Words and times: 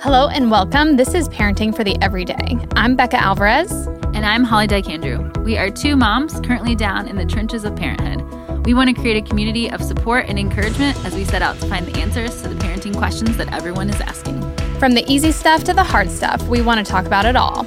Hello 0.00 0.28
and 0.28 0.48
welcome. 0.48 0.96
This 0.96 1.12
is 1.12 1.28
Parenting 1.28 1.74
for 1.74 1.82
the 1.82 1.96
Everyday. 2.00 2.56
I'm 2.76 2.94
Becca 2.94 3.16
Alvarez. 3.16 3.72
And 4.14 4.24
I'm 4.24 4.44
Holly 4.44 4.68
Dyke 4.68 4.88
Andrew. 4.88 5.28
We 5.42 5.58
are 5.58 5.70
two 5.70 5.96
moms 5.96 6.38
currently 6.42 6.76
down 6.76 7.08
in 7.08 7.16
the 7.16 7.26
trenches 7.26 7.64
of 7.64 7.74
parenthood. 7.74 8.64
We 8.64 8.74
want 8.74 8.94
to 8.94 9.02
create 9.02 9.16
a 9.16 9.28
community 9.28 9.68
of 9.68 9.82
support 9.82 10.26
and 10.28 10.38
encouragement 10.38 11.04
as 11.04 11.16
we 11.16 11.24
set 11.24 11.42
out 11.42 11.58
to 11.58 11.66
find 11.66 11.84
the 11.84 11.98
answers 12.00 12.40
to 12.42 12.48
the 12.48 12.54
parenting 12.54 12.96
questions 12.96 13.36
that 13.38 13.52
everyone 13.52 13.90
is 13.90 14.00
asking. 14.00 14.40
From 14.78 14.94
the 14.94 15.04
easy 15.12 15.32
stuff 15.32 15.64
to 15.64 15.74
the 15.74 15.82
hard 15.82 16.10
stuff, 16.10 16.46
we 16.46 16.62
want 16.62 16.78
to 16.78 16.88
talk 16.88 17.04
about 17.04 17.26
it 17.26 17.34
all. 17.34 17.66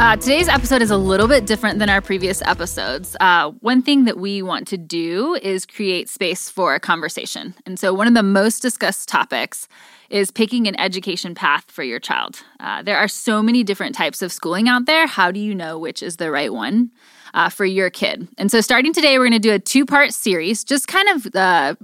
Uh, 0.00 0.16
today's 0.16 0.48
episode 0.48 0.82
is 0.82 0.92
a 0.92 0.96
little 0.96 1.26
bit 1.26 1.46
different 1.46 1.80
than 1.80 1.88
our 1.88 2.00
previous 2.00 2.42
episodes. 2.42 3.16
Uh, 3.18 3.50
one 3.58 3.82
thing 3.82 4.04
that 4.04 4.18
we 4.18 4.40
want 4.40 4.68
to 4.68 4.78
do 4.78 5.34
is 5.42 5.66
create 5.66 6.08
space 6.08 6.48
for 6.48 6.76
a 6.76 6.80
conversation. 6.80 7.54
And 7.66 7.78
so, 7.78 7.92
one 7.92 8.06
of 8.06 8.14
the 8.14 8.22
most 8.22 8.60
discussed 8.60 9.08
topics 9.08 9.68
is 10.10 10.30
picking 10.30 10.66
an 10.66 10.78
education 10.78 11.34
path 11.34 11.70
for 11.70 11.82
your 11.82 12.00
child. 12.00 12.42
Uh, 12.60 12.82
there 12.82 12.96
are 12.96 13.08
so 13.08 13.42
many 13.42 13.62
different 13.62 13.94
types 13.94 14.22
of 14.22 14.32
schooling 14.32 14.68
out 14.68 14.86
there. 14.86 15.06
How 15.06 15.30
do 15.30 15.40
you 15.40 15.54
know 15.54 15.78
which 15.78 16.02
is 16.02 16.16
the 16.16 16.30
right 16.30 16.52
one? 16.52 16.90
Uh, 17.32 17.48
for 17.48 17.64
your 17.64 17.90
kid. 17.90 18.28
And 18.38 18.48
so, 18.48 18.60
starting 18.60 18.92
today, 18.92 19.18
we're 19.18 19.24
going 19.24 19.32
to 19.32 19.40
do 19.40 19.52
a 19.52 19.58
two 19.58 19.84
part 19.84 20.14
series, 20.14 20.62
just 20.62 20.86
kind 20.86 21.08
of 21.08 21.34
uh, 21.34 21.74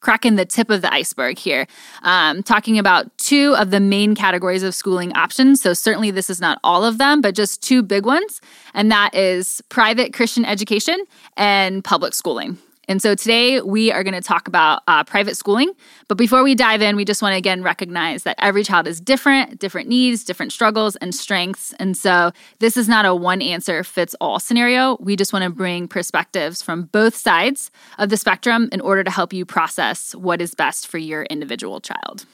cracking 0.00 0.36
the 0.36 0.46
tip 0.46 0.70
of 0.70 0.80
the 0.80 0.90
iceberg 0.90 1.38
here, 1.38 1.66
um, 2.02 2.42
talking 2.42 2.78
about 2.78 3.16
two 3.18 3.54
of 3.56 3.70
the 3.70 3.80
main 3.80 4.14
categories 4.14 4.62
of 4.62 4.74
schooling 4.74 5.12
options. 5.14 5.60
So, 5.60 5.74
certainly, 5.74 6.10
this 6.10 6.30
is 6.30 6.40
not 6.40 6.58
all 6.64 6.82
of 6.82 6.96
them, 6.96 7.20
but 7.20 7.34
just 7.34 7.62
two 7.62 7.82
big 7.82 8.06
ones. 8.06 8.40
And 8.72 8.90
that 8.90 9.14
is 9.14 9.60
private 9.68 10.14
Christian 10.14 10.46
education 10.46 10.96
and 11.36 11.84
public 11.84 12.14
schooling. 12.14 12.56
And 12.88 13.02
so 13.02 13.14
today 13.14 13.60
we 13.60 13.90
are 13.90 14.04
going 14.04 14.14
to 14.14 14.20
talk 14.20 14.46
about 14.46 14.82
uh, 14.86 15.02
private 15.02 15.36
schooling. 15.36 15.72
But 16.08 16.18
before 16.18 16.42
we 16.44 16.54
dive 16.54 16.82
in, 16.82 16.94
we 16.94 17.04
just 17.04 17.20
want 17.20 17.32
to 17.32 17.36
again 17.36 17.62
recognize 17.62 18.22
that 18.22 18.36
every 18.38 18.62
child 18.62 18.86
is 18.86 19.00
different, 19.00 19.58
different 19.58 19.88
needs, 19.88 20.22
different 20.22 20.52
struggles, 20.52 20.94
and 20.96 21.14
strengths. 21.14 21.72
And 21.80 21.96
so 21.96 22.30
this 22.60 22.76
is 22.76 22.88
not 22.88 23.04
a 23.04 23.14
one 23.14 23.42
answer 23.42 23.82
fits 23.82 24.14
all 24.20 24.38
scenario. 24.38 24.96
We 25.00 25.16
just 25.16 25.32
want 25.32 25.44
to 25.44 25.50
bring 25.50 25.88
perspectives 25.88 26.62
from 26.62 26.84
both 26.84 27.16
sides 27.16 27.70
of 27.98 28.08
the 28.08 28.16
spectrum 28.16 28.68
in 28.70 28.80
order 28.80 29.02
to 29.02 29.10
help 29.10 29.32
you 29.32 29.44
process 29.44 30.14
what 30.14 30.40
is 30.40 30.54
best 30.54 30.86
for 30.86 30.98
your 30.98 31.24
individual 31.24 31.80
child. 31.80 32.24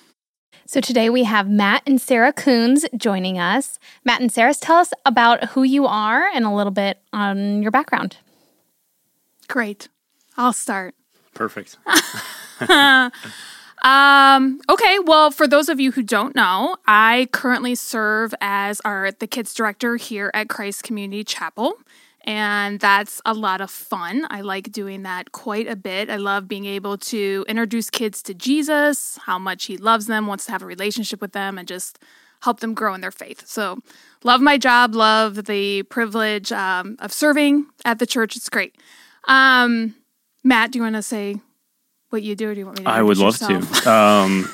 So 0.67 0.81
today 0.81 1.11
we 1.11 1.25
have 1.25 1.49
Matt 1.49 1.83
and 1.87 2.01
Sarah 2.01 2.33
Koons 2.33 2.85
joining 2.97 3.39
us. 3.39 3.79
Matt 4.05 4.21
and 4.21 4.31
Sarah, 4.31 4.55
tell 4.55 4.77
us 4.77 4.93
about 5.05 5.51
who 5.51 5.65
you 5.65 5.87
are 5.87 6.27
and 6.29 6.45
a 6.45 6.51
little 6.51 6.71
bit 6.71 6.99
on 7.13 7.63
your 7.63 7.71
background. 7.71 8.19
Great. 9.49 9.89
I'll 10.37 10.53
start. 10.53 10.95
Perfect. 11.35 11.79
um, 13.83 14.61
okay, 14.69 14.99
well, 15.05 15.31
for 15.31 15.47
those 15.47 15.69
of 15.69 15.81
you 15.81 15.93
who 15.93 16.03
don't 16.03 16.35
know, 16.35 16.77
I 16.87 17.29
currently 17.33 17.75
serve 17.75 18.35
as 18.41 18.81
our 18.85 19.13
the 19.13 19.27
kids 19.27 19.55
director 19.55 19.97
here 19.97 20.31
at 20.35 20.49
Christ 20.49 20.83
Community 20.83 21.25
Chapel. 21.25 21.75
And 22.25 22.79
that's 22.79 23.21
a 23.27 23.35
lot 23.35 23.61
of 23.61 23.71
fun. 23.71 24.27
I 24.31 24.43
like 24.43 24.71
doing 24.71 25.03
that 25.03 25.33
quite 25.33 25.67
a 25.67 25.75
bit. 25.75 26.09
I 26.09 26.17
love 26.17 26.47
being 26.47 26.67
able 26.67 26.97
to 26.99 27.45
introduce 27.49 27.91
kids 27.91 28.23
to 28.23 28.35
Jesus, 28.35 29.19
how 29.27 29.39
much 29.39 29.65
he 29.65 29.77
loves 29.77 30.07
them, 30.07 30.29
wants 30.29 30.47
to 30.47 30.53
have 30.53 30.63
a 30.63 30.67
relationship 30.67 31.21
with 31.21 31.33
them, 31.33 31.59
and 31.59 31.67
just 31.67 31.99
help 32.43 32.61
them 32.61 32.75
grow 32.75 32.95
in 32.95 33.01
their 33.01 33.11
faith. 33.11 33.47
So, 33.47 33.81
love 34.23 34.41
my 34.41 34.57
job, 34.57 34.95
love 34.95 35.47
the 35.47 35.83
privilege 35.85 36.53
um, 36.53 36.97
of 37.01 37.13
serving 37.13 37.67
at 37.85 37.99
the 37.99 38.07
church. 38.07 38.37
It's 38.37 38.49
great. 38.49 38.77
Um, 39.27 39.97
Matt, 40.45 40.73
do 40.73 40.79
you 40.79 40.83
want 40.83 40.97
to 40.97 41.03
say 41.03 41.41
what 42.11 42.23
you 42.23 42.37
do, 42.37 42.51
or 42.51 42.55
do 42.55 42.61
you 42.61 42.67
want 42.67 42.79
me 42.79 42.85
to? 42.85 42.91
I 42.91 43.01
would 43.03 43.17
love 43.17 43.41
yourself? 43.41 43.83
to. 43.83 43.91
Um, 43.91 44.45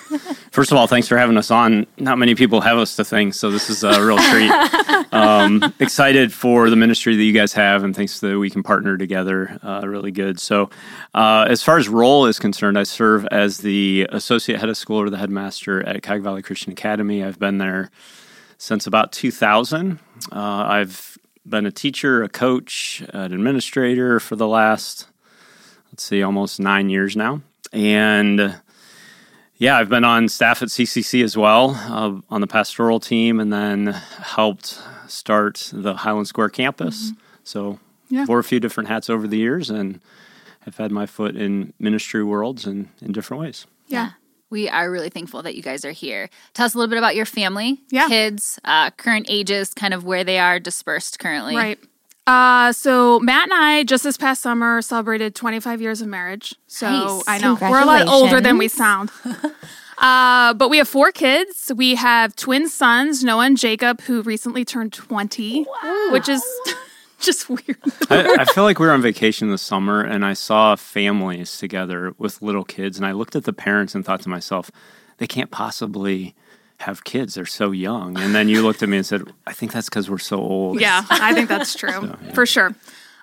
first 0.53 0.71
of 0.71 0.79
all, 0.79 0.87
thanks 0.87 1.09
for 1.09 1.19
having 1.19 1.37
us 1.37 1.51
on. 1.51 1.87
Not 1.99 2.17
many 2.19 2.35
people 2.35 2.61
have 2.61 2.79
us 2.79 2.95
to 2.97 3.05
thank, 3.05 3.35
so 3.35 3.51
this 3.51 3.69
is 3.69 3.83
a 3.83 4.05
real 4.05 4.19
treat. 4.19 4.53
Um, 5.11 5.73
excited 5.81 6.35
for 6.35 6.69
the 6.69 6.77
ministry 6.77 7.17
that 7.17 7.23
you 7.23 7.33
guys 7.33 7.55
have, 7.55 7.83
and 7.83 7.97
thanks 7.97 8.21
that 8.21 8.39
we 8.39 8.51
can 8.51 8.63
partner 8.63 8.99
together. 8.99 9.59
Uh, 9.63 9.81
really 9.87 10.11
good. 10.11 10.39
So, 10.39 10.69
uh, 11.15 11.47
as 11.49 11.63
far 11.63 11.79
as 11.79 11.89
role 11.89 12.27
is 12.27 12.39
concerned, 12.39 12.79
I 12.79 12.83
serve 12.83 13.27
as 13.31 13.59
the 13.59 14.07
associate 14.11 14.61
head 14.61 14.69
of 14.69 14.77
school 14.77 14.99
or 14.99 15.09
the 15.09 15.17
headmaster 15.17 15.83
at 15.83 16.03
Cuyahoga 16.03 16.25
Valley 16.25 16.43
Christian 16.43 16.73
Academy. 16.73 17.25
I've 17.25 17.39
been 17.39 17.57
there 17.57 17.91
since 18.59 18.87
about 18.87 19.13
2000. 19.13 19.99
Uh, 20.31 20.35
I've 20.35 21.17
been 21.47 21.65
a 21.65 21.73
teacher, 21.73 22.23
a 22.23 22.29
coach, 22.29 23.03
an 23.09 23.33
administrator 23.33 24.21
for 24.21 24.37
the 24.37 24.47
last 24.47 25.09
let's 25.99 26.05
see, 26.05 26.23
almost 26.23 26.61
nine 26.61 26.89
years 26.89 27.17
now. 27.17 27.43
And 27.73 28.57
yeah, 29.57 29.79
I've 29.79 29.89
been 29.89 30.05
on 30.05 30.29
staff 30.29 30.63
at 30.63 30.69
CCC 30.69 31.25
as 31.25 31.37
well 31.37 31.71
uh, 31.71 32.21
on 32.33 32.41
the 32.41 32.47
pastoral 32.47 33.01
team 33.01 33.41
and 33.41 33.53
then 33.53 33.87
helped 33.87 34.81
start 35.09 35.69
the 35.73 35.95
Highland 35.95 36.29
Square 36.29 36.51
campus. 36.51 37.11
Mm-hmm. 37.11 37.21
So, 37.43 37.81
yeah. 38.11 38.27
wore 38.27 38.39
a 38.39 38.45
few 38.45 38.61
different 38.61 38.89
hats 38.89 39.11
over 39.11 39.27
the 39.27 39.39
years 39.39 39.71
and 39.71 40.01
have 40.61 40.77
had 40.77 40.93
my 40.93 41.05
foot 41.05 41.35
in 41.35 41.73
ministry 41.81 42.23
worlds 42.23 42.65
and 42.65 42.91
in 43.03 43.11
different 43.11 43.41
ways. 43.41 43.67
Yeah. 43.89 44.11
We 44.51 44.69
are 44.69 44.89
really 44.89 45.11
thankful 45.11 45.43
that 45.43 45.57
you 45.57 45.63
guys 45.63 45.85
are 45.85 45.91
here. 45.91 46.31
Tell 46.55 46.65
us 46.65 46.75
a 46.75 46.79
little 46.79 46.89
bit 46.89 46.99
about 46.99 47.17
your 47.17 47.27
family, 47.27 47.81
yeah. 47.91 48.07
kids, 48.07 48.61
uh, 48.65 48.93
current 48.93 49.27
ages, 49.29 49.75
kind 49.75 49.93
of 49.93 50.05
where 50.05 50.23
they 50.23 50.39
are 50.39 50.61
dispersed 50.61 51.19
currently. 51.19 51.57
Right. 51.57 51.79
Uh, 52.29 52.71
so 52.75 53.19
Matt 53.21 53.45
and 53.45 53.55
I 53.55 53.85
just 53.85 54.05
this 54.05 54.19
past 54.19 54.43
summer 54.43 54.83
celebrated 54.83 55.35
25 55.35 55.81
years 55.81 56.03
of 56.03 56.09
marriage. 56.09 56.55
So 56.67 56.87
nice. 56.87 57.25
I 57.27 57.39
know 57.39 57.55
we're 57.55 57.81
a 57.81 57.87
lot 57.87 58.07
older 58.07 58.39
than 58.39 58.59
we 58.59 58.69
sound. 58.69 59.11
uh, 59.99 60.53
but 60.53 60.69
we 60.69 60.77
have 60.77 60.87
four 60.87 61.11
kids. 61.11 61.73
We 61.75 61.95
have 61.95 62.37
twin 62.37 62.69
sons, 62.69 63.25
Noah 63.25 63.47
and 63.47 63.57
Jacob, 63.57 64.03
who 64.03 64.21
recently 64.21 64.67
turned 64.67 64.93
20, 64.93 65.65
wow. 65.65 66.09
which 66.13 66.29
is 66.29 66.45
just 67.19 67.49
weird. 67.49 67.79
I, 68.11 68.41
I, 68.41 68.45
feel 68.45 68.65
like 68.65 68.79
we 68.79 68.87
were 68.87 68.93
on 68.93 69.01
vacation 69.01 69.51
this 69.51 69.63
summer 69.63 70.03
and 70.03 70.23
I 70.23 70.35
saw 70.35 70.77
families 70.77 71.57
together 71.57 72.15
with 72.19 72.43
little 72.43 72.65
kids, 72.65 72.99
and 72.99 73.07
I 73.07 73.13
looked 73.13 73.37
at 73.37 73.45
the 73.45 73.55
parents 73.55 73.95
and 73.95 74.05
thought 74.05 74.21
to 74.21 74.29
myself, 74.29 74.71
they 75.17 75.27
can't 75.27 75.51
possibly 75.51 76.35
have 76.81 77.05
kids. 77.05 77.35
They're 77.35 77.47
so 77.47 77.71
young. 77.71 78.19
And 78.19 78.35
then 78.35 78.49
you 78.49 78.63
looked 78.63 78.83
at 78.83 78.89
me 78.89 78.99
and 78.99 79.07
said, 79.07 79.23
I 79.47 79.53
think 79.53 79.73
that's 79.73 79.89
because 79.89 80.09
we're 80.09 80.19
so 80.19 80.39
old. 80.39 80.81
Yeah, 80.81 81.05
I 81.11 81.35
think 81.35 81.49
that's 81.49 81.75
true 81.75 81.91
so, 81.91 82.05
yeah. 82.05 82.33
for 82.33 82.47
sure. 82.47 82.75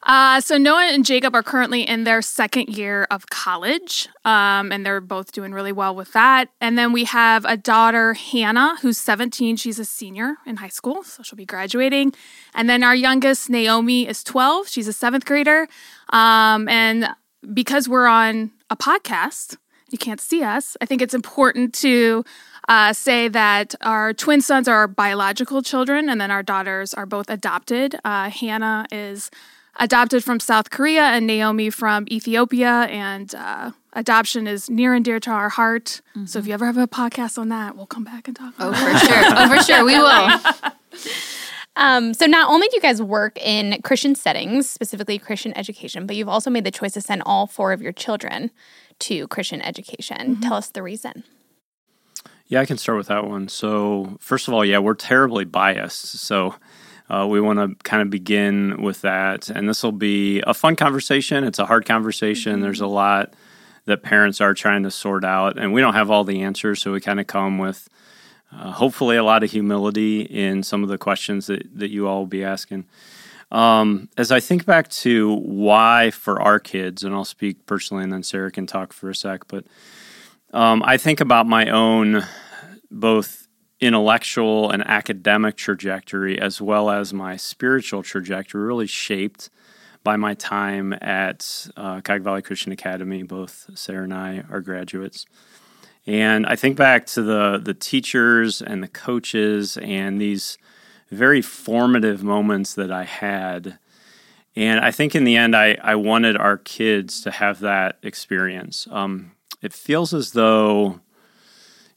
Uh, 0.06 0.40
so 0.40 0.56
Noah 0.58 0.84
and 0.92 1.04
Jacob 1.04 1.34
are 1.34 1.42
currently 1.42 1.82
in 1.82 2.04
their 2.04 2.22
second 2.22 2.70
year 2.70 3.08
of 3.10 3.28
college, 3.30 4.08
um, 4.24 4.72
and 4.72 4.86
they're 4.86 5.02
both 5.02 5.32
doing 5.32 5.52
really 5.52 5.72
well 5.72 5.96
with 5.96 6.14
that. 6.14 6.50
And 6.62 6.78
then 6.78 6.94
we 6.94 7.06
have 7.06 7.44
a 7.46 7.58
daughter, 7.58 8.14
Hannah, 8.14 8.78
who's 8.82 9.00
17. 9.00 9.56
She's 9.56 9.80
a 9.80 9.86
senior 9.86 10.36
in 10.46 10.58
high 10.58 10.70
school, 10.70 11.04
so 11.04 11.24
she'll 11.24 11.38
be 11.38 11.46
graduating. 11.46 12.14
And 12.54 12.70
then 12.70 12.84
our 12.84 12.96
youngest, 12.96 13.50
Naomi, 13.50 14.08
is 14.08 14.24
12. 14.24 14.70
She's 14.70 14.88
a 14.88 14.94
seventh 14.94 15.26
grader. 15.26 15.68
Um, 16.10 16.70
and 16.70 17.10
because 17.52 17.90
we're 17.90 18.08
on 18.08 18.52
a 18.70 18.76
podcast, 18.76 19.58
you 19.96 19.98
can't 19.98 20.20
see 20.20 20.44
us. 20.44 20.76
I 20.82 20.86
think 20.86 21.02
it's 21.02 21.14
important 21.14 21.74
to 21.76 22.26
uh, 22.68 22.92
say 22.92 23.30
that 23.30 23.74
our 23.80 24.14
twin 24.14 24.42
sons 24.42 24.68
are 24.68 24.76
our 24.76 24.88
biological 24.90 25.62
children, 25.62 26.10
and 26.10 26.20
then 26.20 26.32
our 26.32 26.44
daughters 26.44 26.94
are 26.94 27.06
both 27.06 27.30
adopted. 27.30 27.96
Uh, 28.04 28.30
Hannah 28.30 28.86
is 28.92 29.32
adopted 29.78 30.22
from 30.22 30.42
South 30.42 30.70
Korea, 30.70 31.04
and 31.04 31.26
Naomi 31.26 31.70
from 31.70 32.06
Ethiopia, 32.12 32.90
and 32.92 33.34
uh, 33.36 33.72
adoption 33.94 34.48
is 34.48 34.70
near 34.70 34.94
and 34.94 35.06
dear 35.06 35.22
to 35.22 35.30
our 35.30 35.48
heart. 35.48 36.02
Mm-hmm. 36.10 36.26
So 36.26 36.40
if 36.40 36.48
you 36.48 36.54
ever 36.54 36.66
have 36.66 36.78
a 36.78 36.88
podcast 36.88 37.38
on 37.38 37.48
that, 37.50 37.78
we'll 37.78 37.86
come 37.86 38.04
back 38.04 38.28
and 38.28 38.36
talk. 38.36 38.54
Oh, 38.60 38.74
for 38.74 38.98
sure. 38.98 39.24
oh, 39.24 39.48
for 39.48 39.64
sure, 39.64 39.86
we 39.86 39.98
will. 39.98 41.12
Um, 41.78 42.14
so 42.14 42.26
not 42.26 42.50
only 42.50 42.68
do 42.70 42.78
you 42.78 42.82
guys 42.82 43.02
work 43.02 43.38
in 43.38 43.82
Christian 43.82 44.16
settings, 44.16 44.70
specifically 44.70 45.20
Christian 45.20 45.56
education, 45.58 46.08
but 46.08 46.16
you've 46.16 46.30
also 46.30 46.50
made 46.50 46.64
the 46.64 46.72
choice 46.72 46.94
to 46.94 47.02
send 47.02 47.22
all 47.26 47.48
four 47.48 47.74
of 47.74 47.82
your 47.82 47.92
children 47.92 48.52
to 49.00 49.28
Christian 49.28 49.62
education. 49.62 50.18
Mm-hmm. 50.18 50.42
Tell 50.42 50.56
us 50.56 50.70
the 50.70 50.84
reason. 50.84 51.24
Yeah, 52.48 52.62
I 52.62 52.66
can 52.66 52.78
start 52.78 52.98
with 52.98 53.08
that 53.08 53.26
one. 53.26 53.48
So, 53.48 54.18
first 54.20 54.48
of 54.48 54.54
all, 54.54 54.64
yeah, 54.64 54.78
we're 54.78 54.94
terribly 54.94 55.46
biased. 55.46 56.20
So, 56.20 56.56
uh, 57.10 57.26
we 57.28 57.42
want 57.42 57.60
to 57.60 57.84
kind 57.84 58.02
of 58.02 58.10
begin 58.10 58.82
with 58.82 59.02
that. 59.02 59.50
And 59.50 59.68
this 59.68 59.82
will 59.82 59.92
be 59.92 60.42
a 60.42 60.54
fun 60.54 60.76
conversation. 60.76 61.44
It's 61.44 61.60
a 61.60 61.66
hard 61.66 61.86
conversation. 61.86 62.54
Mm-hmm. 62.54 62.62
There's 62.62 62.82
a 62.82 62.88
lot 62.88 63.34
that 63.86 64.04
parents 64.04 64.42
are 64.42 64.54
trying 64.54 64.84
to 64.84 64.92
sort 64.92 65.24
out, 65.24 65.58
and 65.58 65.74
we 65.74 65.82
don't 65.82 65.94
have 65.94 66.12
all 66.12 66.24
the 66.24 66.42
answers. 66.44 66.82
So, 66.82 66.92
we 66.92 67.02
kind 67.02 67.20
of 67.20 67.26
come 67.26 67.58
with 67.58 67.90
uh, 68.52 68.72
hopefully 68.72 69.18
a 69.18 69.24
lot 69.24 69.44
of 69.44 69.52
humility 69.52 70.22
in 70.22 70.62
some 70.62 70.84
of 70.84 70.90
the 70.90 71.00
questions 71.00 71.48
that, 71.48 71.64
that 71.78 71.90
you 71.90 72.08
all 72.08 72.20
will 72.20 72.28
be 72.28 72.44
asking. 72.44 72.86
Um, 73.56 74.10
as 74.18 74.34
I 74.34 74.42
think 74.42 74.66
back 74.66 74.90
to 74.90 75.34
why 75.34 76.12
for 76.12 76.42
our 76.42 76.60
kids, 76.60 77.06
and 77.06 77.16
I'll 77.16 77.24
speak 77.24 77.66
personally, 77.66 78.04
and 78.04 78.12
then 78.12 78.22
Sarah 78.22 78.52
can 78.52 78.68
talk 78.68 78.92
for 78.92 79.10
a 79.10 79.16
sec, 79.16 79.48
but 79.48 79.64
um, 80.52 80.84
I 80.84 80.98
think 80.98 81.22
about 81.22 81.48
my 81.48 81.70
own 81.70 82.26
both 82.92 83.48
intellectual 83.80 84.72
and 84.72 84.86
academic 84.86 85.56
trajectory 85.56 86.38
as 86.38 86.62
well 86.62 86.90
as 86.90 87.14
my 87.14 87.38
spiritual 87.38 88.04
trajectory, 88.04 88.62
really 88.62 88.88
shaped 88.88 89.50
by 90.04 90.18
my 90.18 90.34
time 90.34 90.92
at 91.02 91.68
uh, 91.78 92.02
Cuyahoga 92.02 92.24
Valley 92.26 92.42
Christian 92.42 92.74
Academy. 92.74 93.24
Both 93.24 93.70
Sarah 93.74 94.04
and 94.04 94.14
I 94.14 94.44
are 94.50 94.60
graduates. 94.60 95.26
And 96.06 96.46
I 96.46 96.58
think 96.58 96.76
back 96.76 97.06
to 97.08 97.22
the 97.22 97.62
the 97.64 97.74
teachers 97.74 98.62
and 98.62 98.84
the 98.84 98.90
coaches 98.90 99.78
and 99.78 100.20
these 100.20 100.58
very 101.12 101.42
formative 101.42 102.24
moments 102.24 102.74
that 102.76 102.92
I 102.92 103.04
had. 103.04 103.78
And 104.56 104.80
I 104.80 104.92
think 104.92 105.16
in 105.16 105.24
the 105.24 105.36
end, 105.36 105.56
I, 105.56 105.78
I 105.82 105.96
wanted 105.96 106.38
our 106.38 106.58
kids 106.58 107.22
to 107.22 107.32
have 107.32 107.60
that 107.60 107.98
experience. 108.02 108.88
Um, 108.90 109.32
it 109.62 109.74
feels 109.74 110.14
as 110.14 110.32
though, 110.32 111.00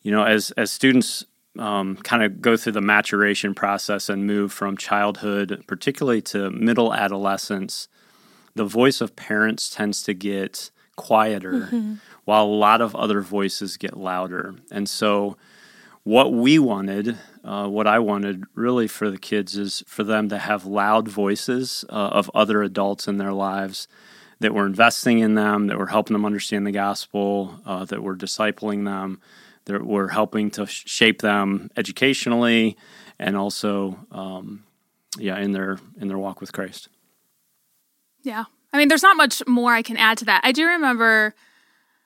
you 0.02 0.10
know, 0.10 0.24
as 0.24 0.50
as 0.52 0.70
students 0.70 1.24
um, 1.58 1.96
kind 1.96 2.22
of 2.22 2.40
go 2.40 2.56
through 2.56 2.72
the 2.72 2.80
maturation 2.80 3.54
process 3.54 4.08
and 4.08 4.26
move 4.26 4.52
from 4.52 4.76
childhood, 4.76 5.64
particularly 5.66 6.22
to 6.22 6.50
middle 6.50 6.94
adolescence, 6.94 7.88
the 8.54 8.64
voice 8.64 9.00
of 9.00 9.16
parents 9.16 9.68
tends 9.70 10.02
to 10.02 10.14
get 10.14 10.70
quieter 10.96 11.52
mm-hmm. 11.52 11.94
while 12.24 12.44
a 12.44 12.46
lot 12.46 12.80
of 12.80 12.94
other 12.96 13.20
voices 13.20 13.76
get 13.76 13.96
louder. 13.96 14.54
And 14.70 14.88
so, 14.88 15.36
what 16.04 16.32
we 16.32 16.58
wanted, 16.58 17.18
uh, 17.48 17.66
what 17.66 17.86
I 17.86 17.98
wanted 17.98 18.44
really 18.54 18.86
for 18.86 19.10
the 19.10 19.18
kids 19.18 19.56
is 19.56 19.82
for 19.86 20.04
them 20.04 20.28
to 20.28 20.38
have 20.38 20.66
loud 20.66 21.08
voices 21.08 21.84
uh, 21.88 21.92
of 21.92 22.30
other 22.34 22.62
adults 22.62 23.08
in 23.08 23.16
their 23.18 23.32
lives 23.32 23.88
that 24.40 24.54
were 24.54 24.66
investing 24.66 25.18
in 25.20 25.34
them, 25.34 25.66
that 25.66 25.78
were 25.78 25.86
helping 25.86 26.12
them 26.12 26.26
understand 26.26 26.66
the 26.66 26.72
gospel, 26.72 27.60
uh, 27.66 27.84
that 27.86 28.02
were 28.02 28.16
discipling 28.16 28.84
them 28.84 29.20
that 29.68 29.84
we're 29.84 30.08
helping 30.08 30.50
to 30.50 30.66
shape 30.66 31.20
them 31.22 31.70
educationally 31.76 32.76
and 33.18 33.36
also 33.36 33.98
um, 34.10 34.64
yeah 35.18 35.38
in 35.38 35.52
their 35.52 35.78
in 36.00 36.08
their 36.08 36.18
walk 36.18 36.40
with 36.40 36.52
christ. 36.52 36.88
Yeah. 38.22 38.44
I 38.72 38.78
mean 38.78 38.88
there's 38.88 39.02
not 39.02 39.16
much 39.16 39.42
more 39.46 39.72
i 39.72 39.82
can 39.82 39.96
add 39.96 40.18
to 40.18 40.24
that. 40.24 40.40
I 40.42 40.52
do 40.52 40.66
remember 40.66 41.34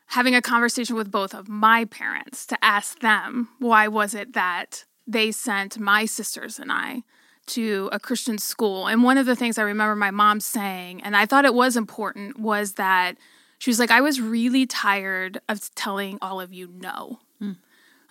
having 0.06 0.34
a 0.34 0.42
conversation 0.42 0.96
with 0.96 1.10
both 1.10 1.34
of 1.34 1.48
my 1.48 1.86
parents 1.86 2.46
to 2.46 2.62
ask 2.62 2.98
them 2.98 3.48
why 3.58 3.88
was 3.88 4.14
it 4.14 4.34
that 4.34 4.84
they 5.12 5.30
sent 5.32 5.78
my 5.78 6.04
sisters 6.04 6.58
and 6.58 6.72
i 6.72 7.02
to 7.44 7.88
a 7.92 7.98
christian 7.98 8.38
school. 8.38 8.86
And 8.86 9.02
one 9.02 9.18
of 9.18 9.26
the 9.26 9.36
things 9.36 9.58
i 9.58 9.62
remember 9.62 9.96
my 9.96 10.10
mom 10.10 10.40
saying 10.40 11.02
and 11.02 11.16
i 11.16 11.26
thought 11.26 11.44
it 11.44 11.54
was 11.54 11.76
important 11.76 12.38
was 12.38 12.74
that 12.74 13.16
she 13.58 13.70
was 13.70 13.78
like 13.78 13.90
i 13.90 14.00
was 14.00 14.20
really 14.20 14.66
tired 14.66 15.40
of 15.48 15.74
telling 15.74 16.18
all 16.20 16.40
of 16.40 16.52
you 16.52 16.68
no 16.68 17.18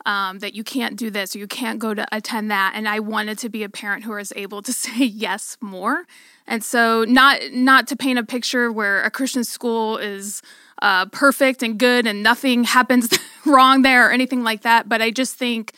um, 0.05 0.39
that 0.39 0.55
you 0.55 0.63
can't 0.63 0.95
do 0.95 1.09
this 1.09 1.35
or 1.35 1.39
you 1.39 1.47
can't 1.47 1.79
go 1.79 1.93
to 1.93 2.05
attend 2.11 2.49
that. 2.51 2.73
And 2.75 2.87
i 2.87 2.99
wanted 2.99 3.37
to 3.39 3.49
be 3.49 3.63
a 3.63 3.69
parent 3.69 4.03
who 4.03 4.11
was 4.11 4.33
able 4.35 4.61
to 4.61 4.73
say 4.85 5.05
yes 5.05 5.57
more. 5.61 6.05
And 6.47 6.63
so 6.63 7.05
not 7.05 7.39
not 7.51 7.87
to 7.87 7.95
paint 7.95 8.19
a 8.19 8.23
picture 8.23 8.71
where 8.71 9.03
a 9.03 9.11
christian 9.11 9.43
school 9.43 9.97
is 9.97 10.41
uh, 10.81 11.05
perfect 11.07 11.61
and 11.61 11.77
good 11.77 12.07
and 12.07 12.23
nothing 12.23 12.63
happens 12.77 13.09
wrong 13.45 13.83
there 13.83 14.07
or 14.07 14.11
anything 14.11 14.43
like 14.43 14.61
that 14.61 14.89
but 14.89 15.01
i 15.01 15.11
just 15.11 15.35
think 15.35 15.73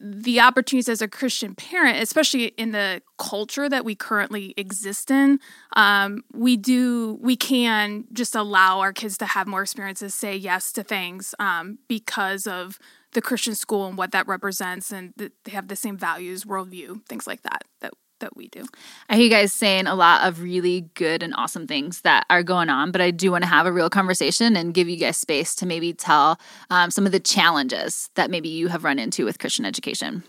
the 0.00 0.40
opportunities 0.40 0.88
as 0.88 1.02
a 1.02 1.08
Christian 1.08 1.54
parent, 1.54 2.02
especially 2.02 2.46
in 2.46 2.72
the 2.72 3.02
culture 3.18 3.68
that 3.68 3.84
we 3.84 3.94
currently 3.94 4.54
exist 4.56 5.10
in, 5.10 5.40
um, 5.76 6.24
we 6.32 6.56
do 6.56 7.18
we 7.20 7.36
can 7.36 8.04
just 8.12 8.34
allow 8.34 8.80
our 8.80 8.92
kids 8.92 9.18
to 9.18 9.26
have 9.26 9.46
more 9.46 9.62
experiences, 9.62 10.14
say 10.14 10.34
yes 10.34 10.72
to 10.72 10.82
things 10.82 11.34
um, 11.38 11.78
because 11.88 12.46
of 12.46 12.78
the 13.12 13.22
Christian 13.22 13.54
school 13.54 13.86
and 13.86 13.96
what 13.96 14.10
that 14.12 14.26
represents, 14.26 14.90
and 14.90 15.16
th- 15.16 15.32
they 15.44 15.52
have 15.52 15.68
the 15.68 15.76
same 15.76 15.96
values, 15.96 16.44
worldview, 16.44 17.04
things 17.06 17.26
like 17.26 17.42
that 17.42 17.64
that 17.80 17.92
that 18.24 18.36
we 18.36 18.48
do. 18.48 18.64
I 19.08 19.16
hear 19.16 19.24
you 19.24 19.30
guys 19.30 19.52
saying 19.52 19.86
a 19.86 19.94
lot 19.94 20.26
of 20.26 20.42
really 20.42 20.88
good 20.94 21.22
and 21.22 21.34
awesome 21.36 21.66
things 21.66 22.00
that 22.00 22.24
are 22.30 22.42
going 22.42 22.70
on, 22.70 22.90
but 22.90 23.02
I 23.02 23.10
do 23.10 23.30
want 23.30 23.44
to 23.44 23.48
have 23.48 23.66
a 23.66 23.72
real 23.72 23.90
conversation 23.90 24.56
and 24.56 24.72
give 24.72 24.88
you 24.88 24.96
guys 24.96 25.18
space 25.18 25.54
to 25.56 25.66
maybe 25.66 25.92
tell 25.92 26.40
um, 26.70 26.90
some 26.90 27.04
of 27.04 27.12
the 27.12 27.20
challenges 27.20 28.10
that 28.14 28.30
maybe 28.30 28.48
you 28.48 28.68
have 28.68 28.82
run 28.82 28.98
into 28.98 29.26
with 29.26 29.38
Christian 29.38 29.66
education. 29.66 30.24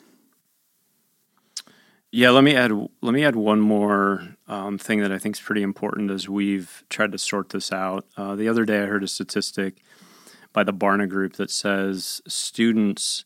Yeah, 2.12 2.30
let 2.30 2.44
me 2.44 2.56
add 2.56 2.72
let 3.02 3.14
me 3.14 3.26
add 3.26 3.36
one 3.36 3.60
more 3.60 4.36
um, 4.48 4.78
thing 4.78 5.02
that 5.02 5.12
I 5.12 5.18
think 5.18 5.36
is 5.36 5.42
pretty 5.42 5.64
important 5.64 6.12
as 6.12 6.30
we've 6.30 6.84
tried 6.90 7.12
to 7.14 7.18
sort 7.18 7.50
this 7.50 7.72
out. 7.72 8.06
Uh, 8.16 8.36
the 8.36 8.48
other 8.48 8.64
day, 8.64 8.84
I 8.84 8.86
heard 8.86 9.04
a 9.04 9.08
statistic 9.08 9.82
by 10.54 10.64
the 10.64 10.74
Barna 10.74 11.10
Group 11.10 11.34
that 11.34 11.50
says 11.50 12.22
students, 12.28 13.26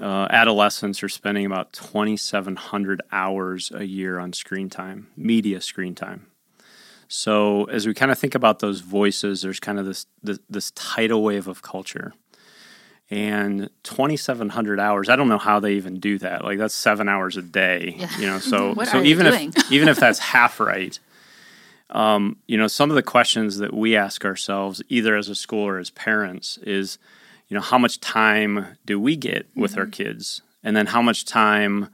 uh, 0.00 0.26
adolescents, 0.30 1.02
are 1.02 1.08
spending 1.08 1.46
about 1.46 1.72
2,700 1.72 3.02
hours 3.12 3.70
a 3.74 3.84
year 3.84 4.18
on 4.18 4.32
screen 4.32 4.68
time, 4.68 5.08
media 5.16 5.60
screen 5.60 5.94
time. 5.94 6.26
So 7.08 7.64
as 7.64 7.86
we 7.86 7.94
kind 7.94 8.10
of 8.10 8.18
think 8.18 8.34
about 8.34 8.58
those 8.58 8.80
voices, 8.80 9.42
there's 9.42 9.60
kind 9.60 9.78
of 9.78 9.86
this 9.86 10.06
this, 10.22 10.38
this 10.48 10.70
tidal 10.72 11.22
wave 11.22 11.48
of 11.48 11.62
culture. 11.62 12.14
And 13.10 13.68
2,700 13.82 14.80
hours. 14.80 15.10
I 15.10 15.16
don't 15.16 15.28
know 15.28 15.38
how 15.38 15.60
they 15.60 15.74
even 15.74 16.00
do 16.00 16.18
that. 16.20 16.42
Like 16.42 16.58
that's 16.58 16.74
seven 16.74 17.06
hours 17.06 17.36
a 17.36 17.42
day. 17.42 17.96
Yeah. 17.98 18.18
You 18.18 18.26
know, 18.26 18.38
so 18.40 18.74
so 18.84 19.02
even 19.02 19.26
if 19.26 19.70
even 19.70 19.88
if 19.88 19.98
that's 19.98 20.18
half 20.18 20.58
right, 20.58 20.98
um, 21.90 22.38
you 22.46 22.56
know, 22.56 22.66
some 22.66 22.90
of 22.90 22.96
the 22.96 23.02
questions 23.02 23.58
that 23.58 23.72
we 23.72 23.96
ask 23.96 24.24
ourselves, 24.24 24.82
either 24.88 25.16
as 25.16 25.28
a 25.28 25.34
school 25.34 25.66
or 25.66 25.78
as 25.78 25.90
parents, 25.90 26.58
is, 26.58 26.98
you 27.48 27.54
know, 27.54 27.60
how 27.60 27.78
much 27.78 28.00
time 28.00 28.76
do 28.84 28.98
we 28.98 29.16
get 29.16 29.46
with 29.54 29.72
mm-hmm. 29.72 29.80
our 29.80 29.86
kids? 29.86 30.42
And 30.62 30.76
then 30.76 30.86
how 30.86 31.02
much 31.02 31.24
time 31.24 31.90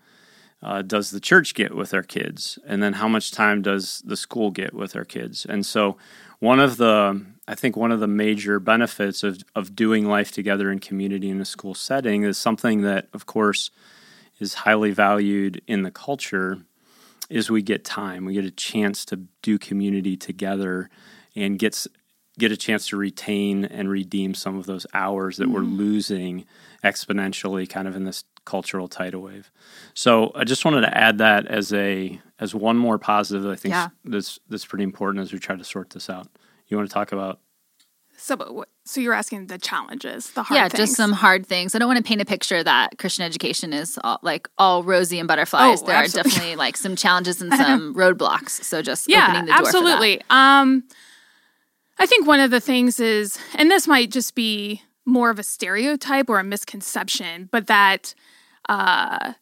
uh, 0.62 0.82
does 0.82 1.10
the 1.10 1.20
church 1.20 1.54
get 1.54 1.74
with 1.74 1.92
our 1.94 2.02
kids? 2.02 2.58
And 2.66 2.82
then 2.82 2.94
how 2.94 3.08
much 3.08 3.32
time 3.32 3.62
does 3.62 4.02
the 4.04 4.16
school 4.16 4.50
get 4.50 4.74
with 4.74 4.94
our 4.94 5.04
kids? 5.04 5.46
And 5.48 5.64
so, 5.64 5.96
one 6.38 6.58
of 6.58 6.78
the, 6.78 7.22
I 7.46 7.54
think, 7.54 7.76
one 7.76 7.92
of 7.92 8.00
the 8.00 8.06
major 8.06 8.58
benefits 8.58 9.22
of, 9.22 9.42
of 9.54 9.76
doing 9.76 10.06
life 10.06 10.32
together 10.32 10.72
in 10.72 10.78
community 10.78 11.28
in 11.28 11.38
a 11.38 11.44
school 11.44 11.74
setting 11.74 12.22
is 12.22 12.38
something 12.38 12.80
that, 12.80 13.08
of 13.12 13.26
course, 13.26 13.70
is 14.38 14.54
highly 14.54 14.90
valued 14.90 15.60
in 15.66 15.82
the 15.82 15.90
culture 15.90 16.62
is 17.28 17.50
we 17.50 17.62
get 17.62 17.84
time. 17.84 18.24
We 18.24 18.34
get 18.34 18.44
a 18.44 18.50
chance 18.50 19.04
to 19.06 19.20
do 19.42 19.58
community 19.58 20.16
together 20.16 20.90
and 21.36 21.58
gets 21.58 21.86
get 22.40 22.52
a 22.52 22.56
chance 22.56 22.88
to 22.88 22.96
retain 22.96 23.64
and 23.64 23.88
redeem 23.88 24.34
some 24.34 24.58
of 24.58 24.66
those 24.66 24.86
hours 24.92 25.36
that 25.36 25.44
mm-hmm. 25.44 25.54
we're 25.54 25.60
losing 25.60 26.44
exponentially 26.82 27.68
kind 27.68 27.86
of 27.86 27.94
in 27.94 28.04
this 28.04 28.24
cultural 28.44 28.88
tidal 28.88 29.22
wave. 29.22 29.50
So 29.94 30.32
I 30.34 30.44
just 30.44 30.64
wanted 30.64 30.80
to 30.82 30.96
add 30.96 31.18
that 31.18 31.46
as 31.46 31.72
a 31.72 32.20
as 32.38 32.54
one 32.54 32.76
more 32.76 32.98
positive 32.98 33.42
that 33.44 33.50
I 33.50 33.56
think 33.56 33.72
yeah. 33.72 33.88
that's 34.04 34.40
that's 34.48 34.64
pretty 34.64 34.84
important 34.84 35.22
as 35.22 35.32
we 35.32 35.38
try 35.38 35.56
to 35.56 35.64
sort 35.64 35.90
this 35.90 36.10
out. 36.10 36.26
You 36.66 36.76
want 36.76 36.88
to 36.88 36.94
talk 36.94 37.12
about 37.12 37.40
so, 38.20 38.66
so 38.84 39.00
you're 39.00 39.14
asking 39.14 39.46
the 39.46 39.56
challenges, 39.56 40.30
the 40.32 40.42
hard 40.42 40.58
yeah, 40.58 40.68
things. 40.68 40.78
just 40.78 40.96
some 40.96 41.12
hard 41.12 41.46
things. 41.46 41.74
I 41.74 41.78
don't 41.78 41.88
want 41.88 41.96
to 41.96 42.02
paint 42.02 42.20
a 42.20 42.26
picture 42.26 42.62
that 42.62 42.98
Christian 42.98 43.24
education 43.24 43.72
is 43.72 43.98
all, 44.04 44.18
like 44.20 44.46
all 44.58 44.84
rosy 44.84 45.18
and 45.18 45.26
butterflies. 45.26 45.80
Oh, 45.80 45.86
there 45.86 45.96
absolutely. 45.96 46.20
are 46.20 46.24
definitely 46.24 46.56
like 46.56 46.76
some 46.76 46.96
challenges 46.96 47.40
and 47.40 47.52
some 47.56 47.94
roadblocks. 47.94 48.50
So 48.50 48.82
just 48.82 49.08
yeah, 49.08 49.46
absolutely. 49.48 50.20
Um, 50.28 50.84
I 52.00 52.06
think 52.06 52.26
one 52.26 52.40
of 52.40 52.50
the 52.50 52.60
things 52.60 52.98
is, 52.98 53.38
and 53.54 53.70
this 53.70 53.86
might 53.86 54.10
just 54.10 54.34
be 54.34 54.82
more 55.04 55.30
of 55.30 55.38
a 55.38 55.42
stereotype 55.42 56.28
or 56.28 56.40
a 56.40 56.44
misconception, 56.44 57.48
but 57.52 57.66
that 57.68 58.14
uh, 58.68 59.34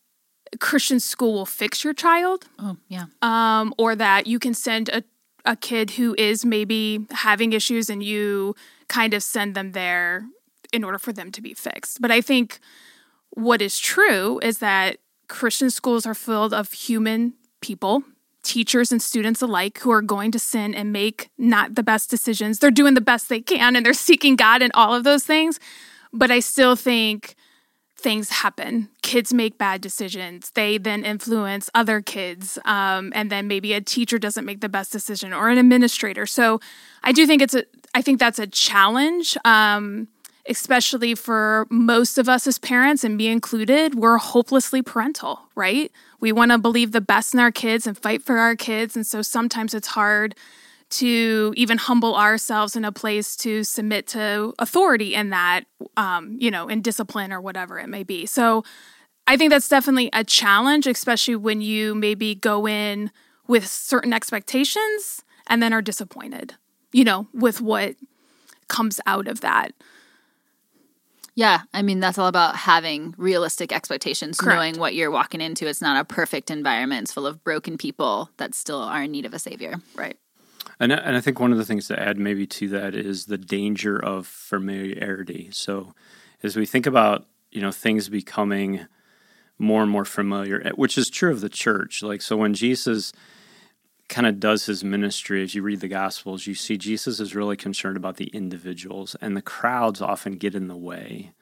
Christian 0.60 1.00
school 1.00 1.32
will 1.32 1.46
fix 1.46 1.84
your 1.84 1.94
child. 1.94 2.46
Oh, 2.58 2.76
yeah. 2.88 3.06
Um, 3.22 3.72
or 3.78 3.94
that 3.96 4.26
you 4.26 4.38
can 4.38 4.54
send 4.54 4.90
a 4.90 5.02
a 5.44 5.56
kid 5.56 5.92
who 5.92 6.14
is 6.18 6.44
maybe 6.44 7.06
having 7.10 7.52
issues 7.52 7.88
and 7.88 8.02
you 8.02 8.54
kind 8.88 9.14
of 9.14 9.22
send 9.22 9.54
them 9.54 9.72
there 9.72 10.26
in 10.72 10.84
order 10.84 10.98
for 10.98 11.12
them 11.12 11.32
to 11.32 11.40
be 11.40 11.54
fixed. 11.54 12.02
But 12.02 12.10
I 12.10 12.20
think 12.20 12.60
what 13.30 13.62
is 13.62 13.78
true 13.78 14.38
is 14.42 14.58
that 14.58 14.98
Christian 15.28 15.70
schools 15.70 16.06
are 16.06 16.14
filled 16.14 16.52
of 16.52 16.72
human 16.72 17.34
people, 17.62 18.02
teachers 18.48 18.90
and 18.90 19.02
students 19.02 19.42
alike, 19.42 19.78
who 19.80 19.90
are 19.90 20.00
going 20.00 20.32
to 20.32 20.38
sin 20.38 20.74
and 20.74 20.90
make 20.90 21.28
not 21.36 21.74
the 21.74 21.82
best 21.82 22.08
decisions. 22.08 22.58
They're 22.58 22.70
doing 22.70 22.94
the 22.94 23.02
best 23.02 23.28
they 23.28 23.42
can 23.42 23.76
and 23.76 23.84
they're 23.84 23.92
seeking 23.92 24.36
God 24.36 24.62
and 24.62 24.72
all 24.74 24.94
of 24.94 25.04
those 25.04 25.22
things. 25.22 25.60
But 26.12 26.30
I 26.30 26.40
still 26.40 26.74
think 26.74 27.36
things 27.94 28.30
happen. 28.30 28.88
Kids 29.02 29.34
make 29.34 29.58
bad 29.58 29.82
decisions. 29.82 30.50
They 30.52 30.78
then 30.78 31.04
influence 31.04 31.68
other 31.74 32.00
kids. 32.00 32.58
Um, 32.64 33.12
and 33.14 33.30
then 33.30 33.48
maybe 33.48 33.74
a 33.74 33.80
teacher 33.80 34.18
doesn't 34.18 34.46
make 34.46 34.60
the 34.60 34.68
best 34.68 34.92
decision 34.92 35.34
or 35.34 35.50
an 35.50 35.58
administrator. 35.58 36.24
So 36.24 36.60
I 37.02 37.12
do 37.12 37.26
think 37.26 37.42
it's 37.42 37.54
a, 37.54 37.64
I 37.94 38.00
think 38.00 38.18
that's 38.18 38.38
a 38.38 38.46
challenge. 38.46 39.36
Um, 39.44 40.08
especially 40.48 41.14
for 41.14 41.66
most 41.68 42.16
of 42.16 42.26
us 42.26 42.46
as 42.46 42.58
parents 42.58 43.04
and 43.04 43.18
me 43.18 43.26
included, 43.28 43.94
we're 43.94 44.16
hopelessly 44.16 44.80
parental, 44.80 45.40
right? 45.54 45.92
We 46.20 46.32
want 46.32 46.50
to 46.50 46.58
believe 46.58 46.92
the 46.92 47.00
best 47.00 47.34
in 47.34 47.40
our 47.40 47.52
kids 47.52 47.86
and 47.86 47.96
fight 47.96 48.22
for 48.22 48.38
our 48.38 48.56
kids. 48.56 48.96
And 48.96 49.06
so 49.06 49.22
sometimes 49.22 49.74
it's 49.74 49.88
hard 49.88 50.34
to 50.90 51.52
even 51.56 51.78
humble 51.78 52.16
ourselves 52.16 52.74
in 52.74 52.84
a 52.84 52.92
place 52.92 53.36
to 53.36 53.62
submit 53.62 54.06
to 54.08 54.54
authority 54.58 55.14
in 55.14 55.30
that, 55.30 55.64
um, 55.96 56.36
you 56.40 56.50
know, 56.50 56.68
in 56.68 56.80
discipline 56.80 57.32
or 57.32 57.40
whatever 57.40 57.78
it 57.78 57.88
may 57.88 58.02
be. 58.02 58.24
So 58.24 58.64
I 59.26 59.36
think 59.36 59.50
that's 59.50 59.68
definitely 59.68 60.08
a 60.12 60.24
challenge, 60.24 60.86
especially 60.86 61.36
when 61.36 61.60
you 61.60 61.94
maybe 61.94 62.34
go 62.34 62.66
in 62.66 63.10
with 63.46 63.66
certain 63.66 64.12
expectations 64.14 65.22
and 65.46 65.62
then 65.62 65.74
are 65.74 65.82
disappointed, 65.82 66.54
you 66.92 67.04
know, 67.04 67.28
with 67.34 67.60
what 67.60 67.96
comes 68.68 69.00
out 69.06 69.28
of 69.28 69.42
that. 69.42 69.72
Yeah, 71.38 71.60
I 71.72 71.82
mean 71.82 72.00
that's 72.00 72.18
all 72.18 72.26
about 72.26 72.56
having 72.56 73.14
realistic 73.16 73.72
expectations, 73.72 74.38
Correct. 74.38 74.56
knowing 74.56 74.78
what 74.80 74.96
you're 74.96 75.12
walking 75.12 75.40
into. 75.40 75.68
It's 75.68 75.80
not 75.80 75.96
a 75.96 76.04
perfect 76.04 76.50
environment; 76.50 77.04
it's 77.04 77.12
full 77.12 77.28
of 77.28 77.44
broken 77.44 77.78
people 77.78 78.30
that 78.38 78.56
still 78.56 78.80
are 78.80 79.04
in 79.04 79.12
need 79.12 79.24
of 79.24 79.32
a 79.32 79.38
savior. 79.38 79.76
Right. 79.94 80.16
And, 80.80 80.90
and 80.90 81.16
I 81.16 81.20
think 81.20 81.38
one 81.38 81.52
of 81.52 81.58
the 81.58 81.64
things 81.64 81.86
to 81.86 82.00
add 82.00 82.18
maybe 82.18 82.44
to 82.48 82.66
that 82.70 82.96
is 82.96 83.26
the 83.26 83.38
danger 83.38 84.04
of 84.04 84.26
familiarity. 84.26 85.50
So 85.52 85.94
as 86.42 86.56
we 86.56 86.66
think 86.66 86.86
about, 86.86 87.26
you 87.52 87.60
know, 87.60 87.70
things 87.70 88.08
becoming 88.08 88.86
more 89.60 89.82
and 89.82 89.90
more 89.92 90.04
familiar, 90.04 90.72
which 90.74 90.98
is 90.98 91.08
true 91.08 91.30
of 91.30 91.40
the 91.40 91.48
church. 91.48 92.02
Like, 92.02 92.20
so 92.20 92.36
when 92.36 92.52
Jesus 92.52 93.12
kind 94.08 94.26
of 94.26 94.40
does 94.40 94.66
his 94.66 94.82
ministry, 94.82 95.42
as 95.42 95.54
you 95.54 95.62
read 95.62 95.80
the 95.80 95.88
Gospels, 95.88 96.46
you 96.46 96.54
see 96.54 96.78
Jesus 96.78 97.20
is 97.20 97.34
really 97.34 97.56
concerned 97.56 97.96
about 97.96 98.16
the 98.16 98.28
individuals, 98.28 99.16
and 99.20 99.36
the 99.36 99.42
crowds 99.42 100.00
often 100.00 100.38
get 100.38 100.54
in 100.54 100.68
the 100.68 100.76
way. 100.76 101.32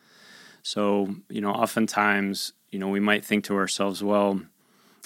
So, 0.62 1.14
you 1.28 1.40
know, 1.40 1.52
oftentimes, 1.52 2.52
you 2.72 2.80
know, 2.80 2.88
we 2.88 2.98
might 2.98 3.24
think 3.24 3.44
to 3.44 3.54
ourselves, 3.54 4.02
well, 4.02 4.40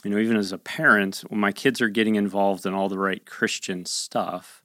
you 0.02 0.10
know, 0.10 0.18
even 0.18 0.38
as 0.38 0.52
a 0.52 0.58
parent, 0.58 1.22
when 1.28 1.38
my 1.38 1.52
kids 1.52 1.82
are 1.82 1.90
getting 1.90 2.14
involved 2.14 2.64
in 2.64 2.72
all 2.72 2.88
the 2.88 2.98
right 2.98 3.26
Christian 3.26 3.84
stuff, 3.84 4.62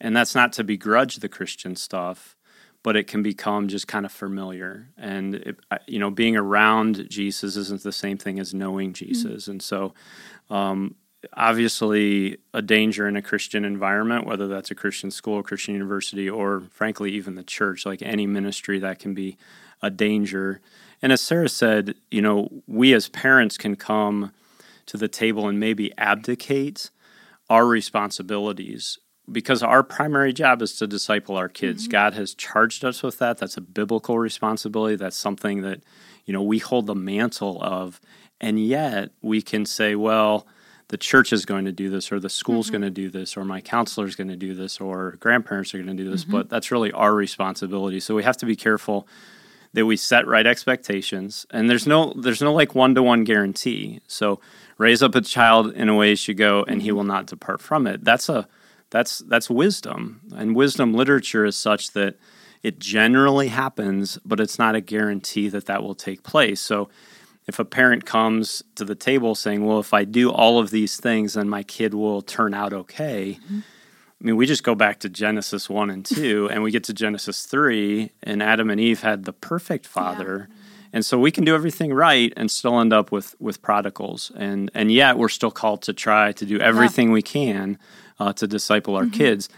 and 0.00 0.16
that's 0.16 0.34
not 0.34 0.52
to 0.52 0.62
begrudge 0.62 1.16
the 1.16 1.28
Christian 1.28 1.74
stuff, 1.74 2.36
but 2.84 2.96
it 2.96 3.08
can 3.08 3.24
become 3.24 3.66
just 3.66 3.88
kind 3.88 4.06
of 4.06 4.12
familiar. 4.12 4.88
And, 4.96 5.34
it, 5.34 5.56
you 5.86 5.98
know, 5.98 6.10
being 6.10 6.36
around 6.36 7.08
Jesus 7.10 7.56
isn't 7.56 7.82
the 7.82 7.92
same 7.92 8.16
thing 8.16 8.38
as 8.38 8.54
knowing 8.54 8.92
Jesus. 8.92 9.42
Mm-hmm. 9.42 9.50
And 9.50 9.62
so, 9.62 9.94
um, 10.48 10.94
obviously, 11.34 12.38
a 12.54 12.62
danger 12.62 13.06
in 13.06 13.16
a 13.16 13.22
Christian 13.22 13.64
environment, 13.64 14.26
whether 14.26 14.48
that's 14.48 14.70
a 14.70 14.74
Christian 14.74 15.10
school, 15.10 15.38
a 15.38 15.42
Christian 15.42 15.74
university, 15.74 16.28
or 16.28 16.60
frankly, 16.72 17.12
even 17.12 17.34
the 17.34 17.42
church, 17.42 17.84
like 17.86 18.02
any 18.02 18.26
ministry, 18.26 18.78
that 18.78 18.98
can 18.98 19.14
be 19.14 19.36
a 19.82 19.90
danger. 19.90 20.60
And 21.02 21.12
as 21.12 21.20
Sarah 21.20 21.48
said, 21.48 21.94
you 22.10 22.22
know, 22.22 22.48
we 22.66 22.92
as 22.94 23.08
parents 23.08 23.56
can 23.56 23.76
come 23.76 24.32
to 24.86 24.96
the 24.96 25.08
table 25.08 25.48
and 25.48 25.60
maybe 25.60 25.96
abdicate 25.96 26.90
our 27.48 27.66
responsibilities 27.66 28.98
because 29.30 29.62
our 29.62 29.82
primary 29.82 30.32
job 30.32 30.62
is 30.62 30.76
to 30.76 30.86
disciple 30.86 31.36
our 31.36 31.48
kids. 31.48 31.84
Mm-hmm. 31.84 31.92
God 31.92 32.14
has 32.14 32.34
charged 32.34 32.84
us 32.84 33.02
with 33.02 33.18
that. 33.18 33.38
That's 33.38 33.56
a 33.56 33.60
biblical 33.60 34.18
responsibility. 34.18 34.96
That's 34.96 35.16
something 35.16 35.62
that, 35.62 35.82
you 36.24 36.32
know, 36.32 36.42
we 36.42 36.58
hold 36.58 36.86
the 36.86 36.94
mantle 36.94 37.62
of. 37.62 38.00
And 38.40 38.58
yet 38.64 39.10
we 39.22 39.42
can 39.42 39.66
say, 39.66 39.94
well, 39.94 40.46
the 40.90 40.96
church 40.96 41.32
is 41.32 41.46
going 41.46 41.64
to 41.64 41.72
do 41.72 41.88
this, 41.88 42.10
or 42.10 42.18
the 42.18 42.28
school's 42.28 42.66
mm-hmm. 42.66 42.72
going 42.72 42.82
to 42.82 42.90
do 42.90 43.08
this, 43.08 43.36
or 43.36 43.44
my 43.44 43.60
counselor 43.60 44.06
is 44.06 44.16
going 44.16 44.28
to 44.28 44.36
do 44.36 44.54
this, 44.54 44.80
or 44.80 45.12
grandparents 45.20 45.72
are 45.72 45.78
going 45.78 45.96
to 45.96 46.02
do 46.02 46.10
this. 46.10 46.24
Mm-hmm. 46.24 46.32
But 46.32 46.48
that's 46.50 46.72
really 46.72 46.90
our 46.92 47.14
responsibility. 47.14 48.00
So 48.00 48.16
we 48.16 48.24
have 48.24 48.36
to 48.38 48.46
be 48.46 48.56
careful 48.56 49.06
that 49.72 49.86
we 49.86 49.96
set 49.96 50.26
right 50.26 50.46
expectations. 50.46 51.46
And 51.52 51.70
there's 51.70 51.86
no 51.86 52.12
there's 52.14 52.42
no 52.42 52.52
like 52.52 52.74
one 52.74 52.96
to 52.96 53.04
one 53.04 53.22
guarantee. 53.22 54.00
So 54.08 54.40
raise 54.78 55.00
up 55.00 55.14
a 55.14 55.20
child 55.20 55.72
in 55.74 55.88
a 55.88 55.94
way 55.94 56.10
he 56.10 56.16
should 56.16 56.36
go, 56.36 56.64
and 56.66 56.82
he 56.82 56.88
mm-hmm. 56.88 56.96
will 56.96 57.04
not 57.04 57.26
depart 57.26 57.60
from 57.60 57.86
it. 57.86 58.04
That's 58.04 58.28
a 58.28 58.48
that's 58.90 59.20
that's 59.20 59.48
wisdom, 59.48 60.20
and 60.34 60.56
wisdom 60.56 60.92
literature 60.92 61.44
is 61.44 61.56
such 61.56 61.92
that 61.92 62.16
it 62.62 62.78
generally 62.78 63.48
happens, 63.48 64.18
but 64.24 64.40
it's 64.40 64.58
not 64.58 64.74
a 64.74 64.80
guarantee 64.80 65.48
that 65.48 65.66
that 65.66 65.82
will 65.82 65.94
take 65.94 66.22
place. 66.22 66.60
So, 66.60 66.90
if 67.46 67.58
a 67.58 67.64
parent 67.64 68.06
comes 68.06 68.62
to 68.76 68.84
the 68.84 68.94
table 68.94 69.34
saying, 69.34 69.64
"Well, 69.64 69.80
if 69.80 69.92
I 69.92 70.04
do 70.04 70.30
all 70.30 70.58
of 70.58 70.70
these 70.70 70.96
things, 70.96 71.34
then 71.34 71.48
my 71.48 71.62
kid 71.62 71.94
will 71.94 72.22
turn 72.22 72.54
out 72.54 72.72
okay," 72.72 73.38
mm-hmm. 73.44 73.58
I 73.58 74.24
mean, 74.24 74.36
we 74.36 74.46
just 74.46 74.64
go 74.64 74.74
back 74.74 75.00
to 75.00 75.08
Genesis 75.08 75.70
one 75.70 75.90
and 75.90 76.04
two, 76.04 76.48
and 76.52 76.62
we 76.62 76.70
get 76.70 76.84
to 76.84 76.94
Genesis 76.94 77.46
three, 77.46 78.12
and 78.22 78.42
Adam 78.42 78.70
and 78.70 78.80
Eve 78.80 79.02
had 79.02 79.24
the 79.24 79.32
perfect 79.32 79.86
father. 79.86 80.48
Yeah 80.48 80.56
and 80.92 81.04
so 81.06 81.18
we 81.18 81.30
can 81.30 81.44
do 81.44 81.54
everything 81.54 81.92
right 81.92 82.32
and 82.36 82.50
still 82.50 82.80
end 82.80 82.92
up 82.92 83.12
with 83.12 83.34
with 83.40 83.62
prodigals 83.62 84.30
and 84.36 84.70
and 84.74 84.92
yet 84.92 85.18
we're 85.18 85.28
still 85.28 85.50
called 85.50 85.82
to 85.82 85.92
try 85.92 86.32
to 86.32 86.44
do 86.44 86.58
everything 86.58 87.08
yeah. 87.08 87.14
we 87.14 87.22
can 87.22 87.78
uh, 88.18 88.32
to 88.32 88.46
disciple 88.46 88.96
our 88.96 89.04
mm-hmm. 89.04 89.12
kids 89.12 89.48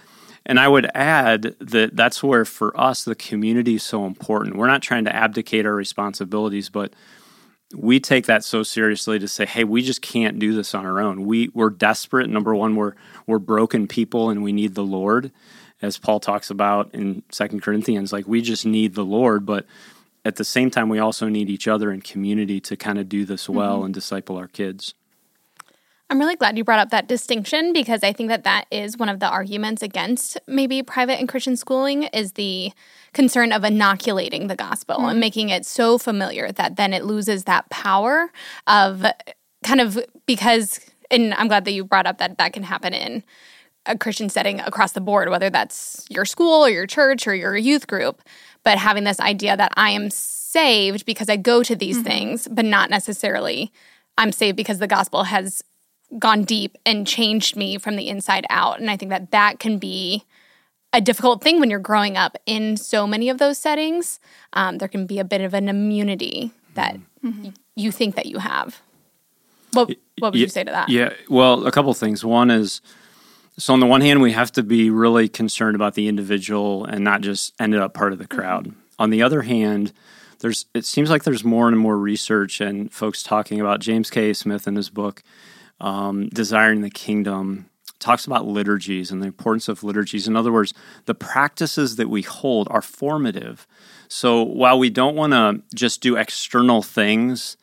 and 0.44 0.58
i 0.58 0.68
would 0.68 0.88
add 0.94 1.54
that 1.58 1.96
that's 1.96 2.22
where 2.22 2.44
for 2.44 2.78
us 2.78 3.04
the 3.04 3.14
community 3.14 3.76
is 3.76 3.82
so 3.82 4.04
important 4.04 4.56
we're 4.56 4.66
not 4.66 4.82
trying 4.82 5.04
to 5.04 5.14
abdicate 5.14 5.66
our 5.66 5.74
responsibilities 5.74 6.68
but 6.68 6.92
we 7.74 8.00
take 8.00 8.26
that 8.26 8.44
so 8.44 8.62
seriously 8.62 9.18
to 9.18 9.28
say 9.28 9.46
hey 9.46 9.64
we 9.64 9.82
just 9.82 10.02
can't 10.02 10.38
do 10.38 10.54
this 10.54 10.74
on 10.74 10.86
our 10.86 11.00
own 11.00 11.24
we 11.24 11.48
we're 11.54 11.70
desperate 11.70 12.28
number 12.28 12.54
one 12.54 12.76
we're 12.76 12.94
we're 13.26 13.38
broken 13.38 13.86
people 13.86 14.30
and 14.30 14.42
we 14.42 14.52
need 14.52 14.74
the 14.74 14.84
lord 14.84 15.30
as 15.80 15.98
paul 15.98 16.20
talks 16.20 16.50
about 16.50 16.94
in 16.94 17.22
second 17.30 17.62
corinthians 17.62 18.12
like 18.12 18.26
we 18.26 18.42
just 18.42 18.66
need 18.66 18.94
the 18.94 19.04
lord 19.04 19.46
but 19.46 19.66
at 20.24 20.36
the 20.36 20.44
same 20.44 20.70
time, 20.70 20.88
we 20.88 20.98
also 20.98 21.28
need 21.28 21.50
each 21.50 21.66
other 21.66 21.90
in 21.90 22.00
community 22.00 22.60
to 22.60 22.76
kind 22.76 22.98
of 22.98 23.08
do 23.08 23.24
this 23.24 23.48
well 23.48 23.78
mm-hmm. 23.78 23.86
and 23.86 23.94
disciple 23.94 24.36
our 24.36 24.48
kids. 24.48 24.94
I'm 26.12 26.18
really 26.18 26.36
glad 26.36 26.58
you 26.58 26.62
brought 26.62 26.78
up 26.78 26.90
that 26.90 27.08
distinction 27.08 27.72
because 27.72 28.02
I 28.02 28.12
think 28.12 28.28
that 28.28 28.44
that 28.44 28.66
is 28.70 28.98
one 28.98 29.08
of 29.08 29.18
the 29.18 29.26
arguments 29.26 29.80
against 29.80 30.38
maybe 30.46 30.82
private 30.82 31.18
and 31.18 31.26
Christian 31.26 31.56
schooling 31.56 32.02
is 32.02 32.32
the 32.32 32.70
concern 33.14 33.50
of 33.50 33.64
inoculating 33.64 34.48
the 34.48 34.54
gospel 34.54 34.96
mm-hmm. 34.96 35.08
and 35.08 35.20
making 35.20 35.48
it 35.48 35.64
so 35.64 35.96
familiar 35.96 36.52
that 36.52 36.76
then 36.76 36.92
it 36.92 37.06
loses 37.06 37.44
that 37.44 37.70
power 37.70 38.30
of 38.66 39.06
kind 39.64 39.80
of 39.80 39.98
because 40.26 40.80
and 41.10 41.32
I'm 41.32 41.48
glad 41.48 41.64
that 41.64 41.72
you 41.72 41.82
brought 41.82 42.04
up 42.06 42.18
that 42.18 42.36
that 42.36 42.52
can 42.52 42.64
happen 42.64 42.92
in 42.92 43.24
a 43.86 43.96
Christian 43.96 44.28
setting 44.28 44.60
across 44.60 44.92
the 44.92 45.00
board 45.00 45.30
whether 45.30 45.48
that's 45.48 46.04
your 46.10 46.26
school 46.26 46.62
or 46.62 46.68
your 46.68 46.86
church 46.86 47.26
or 47.26 47.34
your 47.34 47.56
youth 47.56 47.86
group 47.86 48.20
but 48.64 48.76
having 48.76 49.04
this 49.04 49.18
idea 49.18 49.56
that 49.56 49.72
I 49.78 49.92
am 49.92 50.10
saved 50.10 51.06
because 51.06 51.30
I 51.30 51.38
go 51.38 51.62
to 51.62 51.74
these 51.74 51.96
mm-hmm. 51.96 52.06
things, 52.06 52.48
but 52.48 52.66
not 52.66 52.90
necessarily 52.90 53.72
I'm 54.18 54.30
saved 54.30 54.56
because 54.56 54.78
the 54.78 54.86
gospel 54.86 55.24
has 55.24 55.62
gone 56.18 56.44
deep 56.44 56.76
and 56.84 57.06
changed 57.06 57.56
me 57.56 57.78
from 57.78 57.96
the 57.96 58.08
inside 58.08 58.46
out. 58.50 58.80
And 58.80 58.90
I 58.90 58.96
think 58.96 59.10
that 59.10 59.30
that 59.30 59.58
can 59.58 59.78
be 59.78 60.24
a 60.92 61.00
difficult 61.00 61.42
thing 61.42 61.58
when 61.58 61.70
you're 61.70 61.78
growing 61.78 62.16
up 62.16 62.36
in 62.46 62.76
so 62.76 63.06
many 63.06 63.28
of 63.28 63.38
those 63.38 63.58
settings. 63.58 64.20
Um, 64.52 64.78
there 64.78 64.88
can 64.88 65.06
be 65.06 65.18
a 65.18 65.24
bit 65.24 65.40
of 65.40 65.54
an 65.54 65.68
immunity 65.68 66.52
that 66.74 66.98
mm-hmm. 67.24 67.50
you 67.74 67.90
think 67.90 68.14
that 68.16 68.26
you 68.26 68.38
have. 68.38 68.80
What, 69.72 69.88
what 70.18 70.32
would 70.32 70.38
yeah, 70.38 70.44
you 70.44 70.48
say 70.48 70.64
to 70.64 70.70
that? 70.70 70.88
Yeah, 70.90 71.14
well, 71.30 71.66
a 71.66 71.72
couple 71.72 71.94
things. 71.94 72.24
One 72.24 72.50
is 72.50 72.82
so 73.58 73.72
on 73.72 73.80
the 73.80 73.86
one 73.86 74.00
hand, 74.00 74.22
we 74.22 74.32
have 74.32 74.52
to 74.52 74.62
be 74.62 74.90
really 74.90 75.28
concerned 75.28 75.76
about 75.76 75.94
the 75.94 76.08
individual 76.08 76.84
and 76.84 77.04
not 77.04 77.20
just 77.20 77.54
ended 77.60 77.80
up 77.80 77.94
part 77.94 78.12
of 78.12 78.18
the 78.18 78.26
crowd. 78.26 78.68
Mm-hmm. 78.68 78.78
On 78.98 79.10
the 79.10 79.22
other 79.22 79.42
hand, 79.42 79.92
there's 80.40 80.66
it 80.74 80.84
seems 80.84 81.08
like 81.08 81.24
there's 81.24 81.44
more 81.44 81.68
and 81.68 81.78
more 81.78 81.96
research 81.96 82.60
and 82.60 82.92
folks 82.92 83.22
talking 83.22 83.60
about 83.60 83.80
James 83.80 84.10
K. 84.10 84.32
Smith 84.34 84.66
in 84.66 84.76
his 84.76 84.90
book 84.90 85.22
um, 85.82 86.28
Desiring 86.28 86.80
the 86.80 86.90
Kingdom 86.90 87.68
talks 87.98 88.26
about 88.26 88.46
liturgies 88.46 89.10
and 89.10 89.22
the 89.22 89.26
importance 89.26 89.68
of 89.68 89.84
liturgies. 89.84 90.26
In 90.26 90.36
other 90.36 90.52
words, 90.52 90.72
the 91.04 91.14
practices 91.14 91.96
that 91.96 92.08
we 92.08 92.22
hold 92.22 92.66
are 92.70 92.82
formative. 92.82 93.66
So 94.08 94.42
while 94.42 94.78
we 94.78 94.90
don't 94.90 95.14
want 95.14 95.32
to 95.32 95.62
just 95.74 96.00
do 96.00 96.16
external 96.16 96.82
things, 96.82 97.56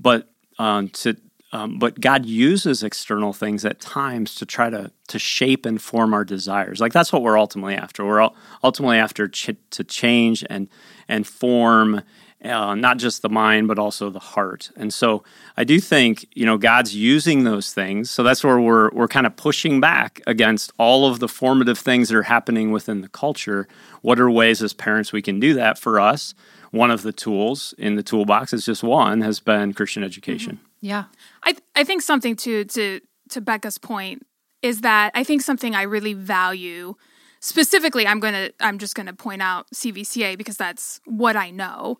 but 0.00 0.30
um, 0.58 0.88
to 0.90 1.16
um, 1.52 1.78
but 1.78 2.00
God 2.00 2.26
uses 2.26 2.82
external 2.82 3.32
things 3.32 3.64
at 3.64 3.80
times 3.80 4.34
to 4.36 4.46
try 4.46 4.70
to 4.70 4.90
to 5.06 5.18
shape 5.20 5.64
and 5.64 5.80
form 5.80 6.12
our 6.12 6.24
desires. 6.24 6.80
Like 6.80 6.92
that's 6.92 7.12
what 7.12 7.22
we're 7.22 7.38
ultimately 7.38 7.76
after. 7.76 8.04
We're 8.04 8.28
ultimately 8.64 8.98
after 8.98 9.28
ch- 9.28 9.50
to 9.70 9.84
change 9.84 10.44
and 10.50 10.68
and 11.06 11.26
form 11.26 12.02
uh, 12.44 12.74
not 12.74 12.98
just 12.98 13.22
the 13.22 13.28
mind 13.28 13.68
but 13.68 13.78
also 13.78 14.10
the 14.10 14.18
heart. 14.18 14.70
And 14.76 14.92
so 14.92 15.24
I 15.56 15.64
do 15.64 15.80
think 15.80 16.26
you 16.34 16.44
know 16.46 16.58
God's 16.58 16.94
using 16.94 17.44
those 17.44 17.72
things. 17.72 18.10
So 18.10 18.22
that's 18.22 18.44
where 18.44 18.60
we're 18.60 18.90
we're 18.90 19.08
kind 19.08 19.26
of 19.26 19.36
pushing 19.36 19.80
back 19.80 20.20
against 20.26 20.72
all 20.78 21.06
of 21.06 21.20
the 21.20 21.28
formative 21.28 21.78
things 21.78 22.08
that 22.08 22.16
are 22.16 22.24
happening 22.24 22.70
within 22.70 23.00
the 23.00 23.08
culture. 23.08 23.66
What 24.02 24.20
are 24.20 24.30
ways 24.30 24.62
as 24.62 24.72
parents 24.72 25.12
we 25.12 25.22
can 25.22 25.40
do 25.40 25.54
that 25.54 25.78
for 25.78 25.98
us? 25.98 26.34
One 26.70 26.90
of 26.90 27.02
the 27.02 27.12
tools 27.12 27.74
in 27.78 27.94
the 27.94 28.02
toolbox 28.02 28.52
is 28.52 28.64
just 28.64 28.82
one 28.82 29.20
has 29.20 29.40
been 29.40 29.72
Christian 29.72 30.02
education. 30.02 30.56
Mm-hmm. 30.56 30.86
Yeah. 30.86 31.04
I 31.42 31.52
th- 31.52 31.64
I 31.74 31.84
think 31.84 32.02
something 32.02 32.36
to 32.36 32.64
to 32.64 33.00
to 33.30 33.40
Becca's 33.40 33.78
point 33.78 34.26
is 34.60 34.80
that 34.80 35.12
I 35.14 35.24
think 35.24 35.42
something 35.42 35.74
I 35.74 35.82
really 35.82 36.14
value 36.14 36.94
specifically 37.40 38.06
I'm 38.06 38.20
going 38.20 38.32
to 38.32 38.52
I'm 38.60 38.78
just 38.78 38.94
going 38.94 39.06
to 39.06 39.12
point 39.12 39.42
out 39.42 39.66
CVCA 39.74 40.36
because 40.38 40.56
that's 40.56 41.00
what 41.04 41.36
I 41.36 41.50
know 41.50 41.98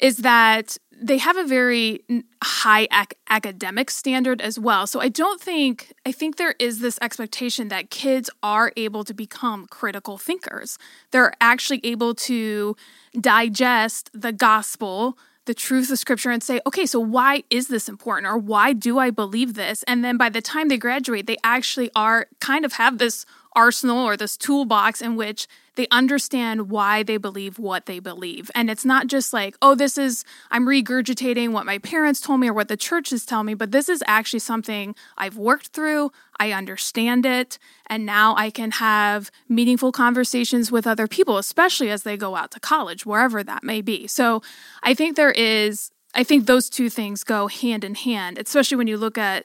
is 0.00 0.18
that 0.18 0.76
they 0.98 1.18
have 1.18 1.36
a 1.36 1.44
very 1.44 2.02
high 2.42 2.88
ac- 2.92 3.18
academic 3.28 3.90
standard 3.90 4.40
as 4.40 4.58
well. 4.58 4.86
So 4.86 5.00
I 5.00 5.08
don't 5.08 5.40
think 5.40 5.92
I 6.06 6.12
think 6.12 6.36
there 6.36 6.54
is 6.58 6.80
this 6.80 6.98
expectation 7.02 7.68
that 7.68 7.90
kids 7.90 8.30
are 8.42 8.72
able 8.76 9.04
to 9.04 9.14
become 9.14 9.66
critical 9.66 10.16
thinkers. 10.16 10.78
They're 11.10 11.34
actually 11.40 11.80
able 11.84 12.14
to 12.14 12.76
digest 13.20 14.10
the 14.14 14.32
gospel 14.32 15.18
the 15.46 15.54
truth 15.54 15.90
of 15.90 15.98
scripture 15.98 16.30
and 16.30 16.42
say, 16.42 16.60
okay, 16.66 16.84
so 16.84 17.00
why 17.00 17.44
is 17.50 17.68
this 17.68 17.88
important 17.88 18.26
or 18.26 18.36
why 18.36 18.72
do 18.72 18.98
I 18.98 19.10
believe 19.10 19.54
this? 19.54 19.84
And 19.84 20.04
then 20.04 20.16
by 20.16 20.28
the 20.28 20.42
time 20.42 20.68
they 20.68 20.76
graduate, 20.76 21.26
they 21.26 21.38
actually 21.42 21.88
are 21.94 22.26
kind 22.40 22.64
of 22.64 22.74
have 22.74 22.98
this 22.98 23.24
arsenal 23.54 24.04
or 24.04 24.16
this 24.16 24.36
toolbox 24.36 25.00
in 25.00 25.16
which 25.16 25.46
they 25.76 25.86
understand 25.90 26.68
why 26.70 27.02
they 27.02 27.16
believe 27.16 27.58
what 27.58 27.86
they 27.86 27.98
believe. 27.98 28.50
And 28.54 28.68
it's 28.68 28.84
not 28.84 29.06
just 29.06 29.32
like, 29.32 29.56
oh, 29.62 29.74
this 29.74 29.96
is, 29.96 30.24
I'm 30.50 30.66
regurgitating 30.66 31.52
what 31.52 31.66
my 31.66 31.78
parents 31.78 32.20
told 32.20 32.40
me 32.40 32.48
or 32.48 32.52
what 32.52 32.68
the 32.68 32.76
churches 32.76 33.24
tell 33.24 33.44
me, 33.44 33.54
but 33.54 33.70
this 33.70 33.88
is 33.88 34.02
actually 34.06 34.40
something 34.40 34.94
I've 35.16 35.36
worked 35.36 35.68
through. 35.68 36.10
I 36.38 36.52
understand 36.52 37.24
it. 37.24 37.58
And 37.86 38.04
now 38.04 38.34
I 38.36 38.50
can 38.50 38.72
have 38.72 39.30
meaningful 39.48 39.92
conversations 39.92 40.72
with 40.72 40.86
other 40.86 41.06
people, 41.06 41.38
especially 41.38 41.90
as 41.90 42.02
they 42.02 42.16
go 42.16 42.36
out 42.36 42.50
to 42.52 42.60
college, 42.60 43.06
wherever 43.06 43.44
that 43.44 43.62
may 43.62 43.80
be. 43.80 44.06
So 44.06 44.42
I 44.82 44.94
think 44.94 45.16
there 45.16 45.30
is, 45.30 45.90
I 46.14 46.24
think 46.24 46.46
those 46.46 46.68
two 46.68 46.90
things 46.90 47.24
go 47.24 47.46
hand 47.46 47.84
in 47.84 47.94
hand, 47.94 48.38
especially 48.38 48.76
when 48.76 48.86
you 48.86 48.96
look 48.96 49.18
at 49.18 49.44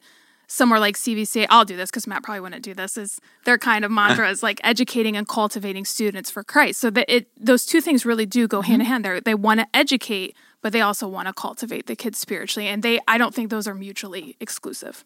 somewhere 0.51 0.79
like 0.79 0.97
CVCA, 0.97 1.47
I'll 1.49 1.65
do 1.65 1.77
this 1.77 1.89
because 1.89 2.07
Matt 2.07 2.23
probably 2.23 2.41
wouldn't 2.41 2.63
do 2.63 2.73
this. 2.73 2.97
Is 2.97 3.19
their 3.45 3.57
kind 3.57 3.85
of 3.85 3.91
mantra 3.99 4.29
is 4.29 4.43
like 4.43 4.59
educating 4.63 5.15
and 5.15 5.27
cultivating 5.27 5.85
students 5.85 6.29
for 6.29 6.43
Christ. 6.43 6.79
So 6.79 6.89
that 6.91 7.13
it 7.13 7.27
those 7.37 7.65
two 7.65 7.81
things 7.81 8.05
really 8.05 8.25
do 8.25 8.47
go 8.47 8.59
mm-hmm. 8.59 8.71
hand 8.71 8.81
in 8.81 8.87
hand. 8.87 9.05
They 9.05 9.19
they 9.21 9.35
want 9.35 9.61
to 9.61 9.67
educate, 9.73 10.35
but 10.61 10.73
they 10.73 10.81
also 10.81 11.07
want 11.07 11.27
to 11.27 11.33
cultivate 11.33 11.87
the 11.87 11.95
kids 11.95 12.19
spiritually, 12.19 12.67
and 12.67 12.83
they 12.83 12.99
I 13.07 13.17
don't 13.17 13.33
think 13.33 13.49
those 13.49 13.67
are 13.67 13.75
mutually 13.75 14.35
exclusive. 14.39 15.05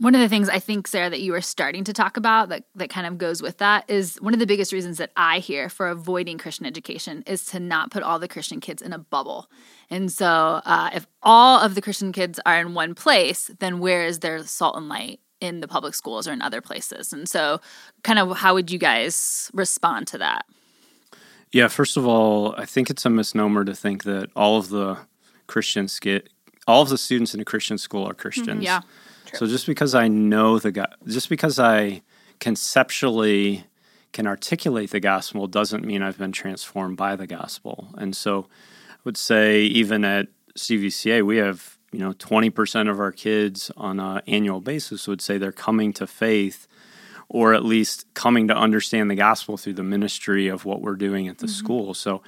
One 0.00 0.14
of 0.14 0.22
the 0.22 0.30
things 0.30 0.48
I 0.48 0.58
think, 0.58 0.88
Sarah, 0.88 1.10
that 1.10 1.20
you 1.20 1.32
were 1.32 1.42
starting 1.42 1.84
to 1.84 1.92
talk 1.92 2.16
about 2.16 2.48
that, 2.48 2.64
that 2.74 2.88
kind 2.88 3.06
of 3.06 3.18
goes 3.18 3.42
with 3.42 3.58
that 3.58 3.84
is 3.86 4.16
one 4.16 4.32
of 4.32 4.40
the 4.40 4.46
biggest 4.46 4.72
reasons 4.72 4.96
that 4.96 5.12
I 5.14 5.40
hear 5.40 5.68
for 5.68 5.88
avoiding 5.88 6.38
Christian 6.38 6.64
education 6.64 7.22
is 7.26 7.44
to 7.46 7.60
not 7.60 7.90
put 7.90 8.02
all 8.02 8.18
the 8.18 8.26
Christian 8.26 8.60
kids 8.60 8.80
in 8.80 8.94
a 8.94 8.98
bubble. 8.98 9.50
And 9.90 10.10
so, 10.10 10.62
uh, 10.64 10.88
if 10.94 11.06
all 11.22 11.60
of 11.60 11.74
the 11.74 11.82
Christian 11.82 12.12
kids 12.12 12.40
are 12.46 12.58
in 12.58 12.72
one 12.72 12.94
place, 12.94 13.50
then 13.58 13.78
where 13.78 14.02
is 14.06 14.20
their 14.20 14.42
salt 14.46 14.74
and 14.74 14.88
light 14.88 15.20
in 15.38 15.60
the 15.60 15.68
public 15.68 15.94
schools 15.94 16.26
or 16.26 16.32
in 16.32 16.40
other 16.40 16.62
places? 16.62 17.12
And 17.12 17.28
so, 17.28 17.60
kind 18.02 18.18
of, 18.18 18.38
how 18.38 18.54
would 18.54 18.70
you 18.70 18.78
guys 18.78 19.50
respond 19.52 20.06
to 20.08 20.18
that? 20.18 20.46
Yeah, 21.52 21.68
first 21.68 21.98
of 21.98 22.06
all, 22.06 22.54
I 22.56 22.64
think 22.64 22.88
it's 22.88 23.04
a 23.04 23.10
misnomer 23.10 23.66
to 23.66 23.74
think 23.74 24.04
that 24.04 24.30
all 24.34 24.56
of 24.56 24.70
the 24.70 24.96
Christians 25.46 26.00
get 26.00 26.30
all 26.66 26.80
of 26.80 26.88
the 26.88 26.96
students 26.96 27.34
in 27.34 27.40
a 27.40 27.44
Christian 27.44 27.76
school 27.76 28.08
are 28.08 28.14
Christians. 28.14 28.48
Mm-hmm, 28.48 28.62
yeah. 28.62 28.80
So 29.34 29.46
just 29.46 29.66
because 29.66 29.94
I 29.94 30.08
know 30.08 30.58
the 30.58 30.72
God, 30.72 30.94
just 31.06 31.28
because 31.28 31.58
I 31.58 32.02
conceptually 32.38 33.64
can 34.12 34.26
articulate 34.26 34.90
the 34.90 35.00
gospel 35.00 35.46
doesn't 35.46 35.84
mean 35.84 36.02
I've 36.02 36.18
been 36.18 36.32
transformed 36.32 36.96
by 36.96 37.16
the 37.16 37.26
gospel. 37.26 37.88
And 37.96 38.16
so 38.16 38.46
I 38.90 38.96
would 39.04 39.16
say 39.16 39.62
even 39.62 40.04
at 40.04 40.28
CVCA 40.58 41.24
we 41.24 41.36
have, 41.36 41.78
you 41.92 42.00
know, 42.00 42.12
20% 42.12 42.90
of 42.90 42.98
our 42.98 43.12
kids 43.12 43.70
on 43.76 44.00
an 44.00 44.22
annual 44.26 44.60
basis 44.60 45.06
would 45.06 45.20
say 45.20 45.38
they're 45.38 45.52
coming 45.52 45.92
to 45.94 46.06
faith 46.06 46.66
or 47.28 47.54
at 47.54 47.64
least 47.64 48.12
coming 48.14 48.48
to 48.48 48.56
understand 48.56 49.08
the 49.08 49.14
gospel 49.14 49.56
through 49.56 49.74
the 49.74 49.84
ministry 49.84 50.48
of 50.48 50.64
what 50.64 50.82
we're 50.82 50.96
doing 50.96 51.28
at 51.28 51.38
the 51.38 51.46
mm-hmm. 51.46 51.54
school. 51.54 51.94
So 51.94 52.22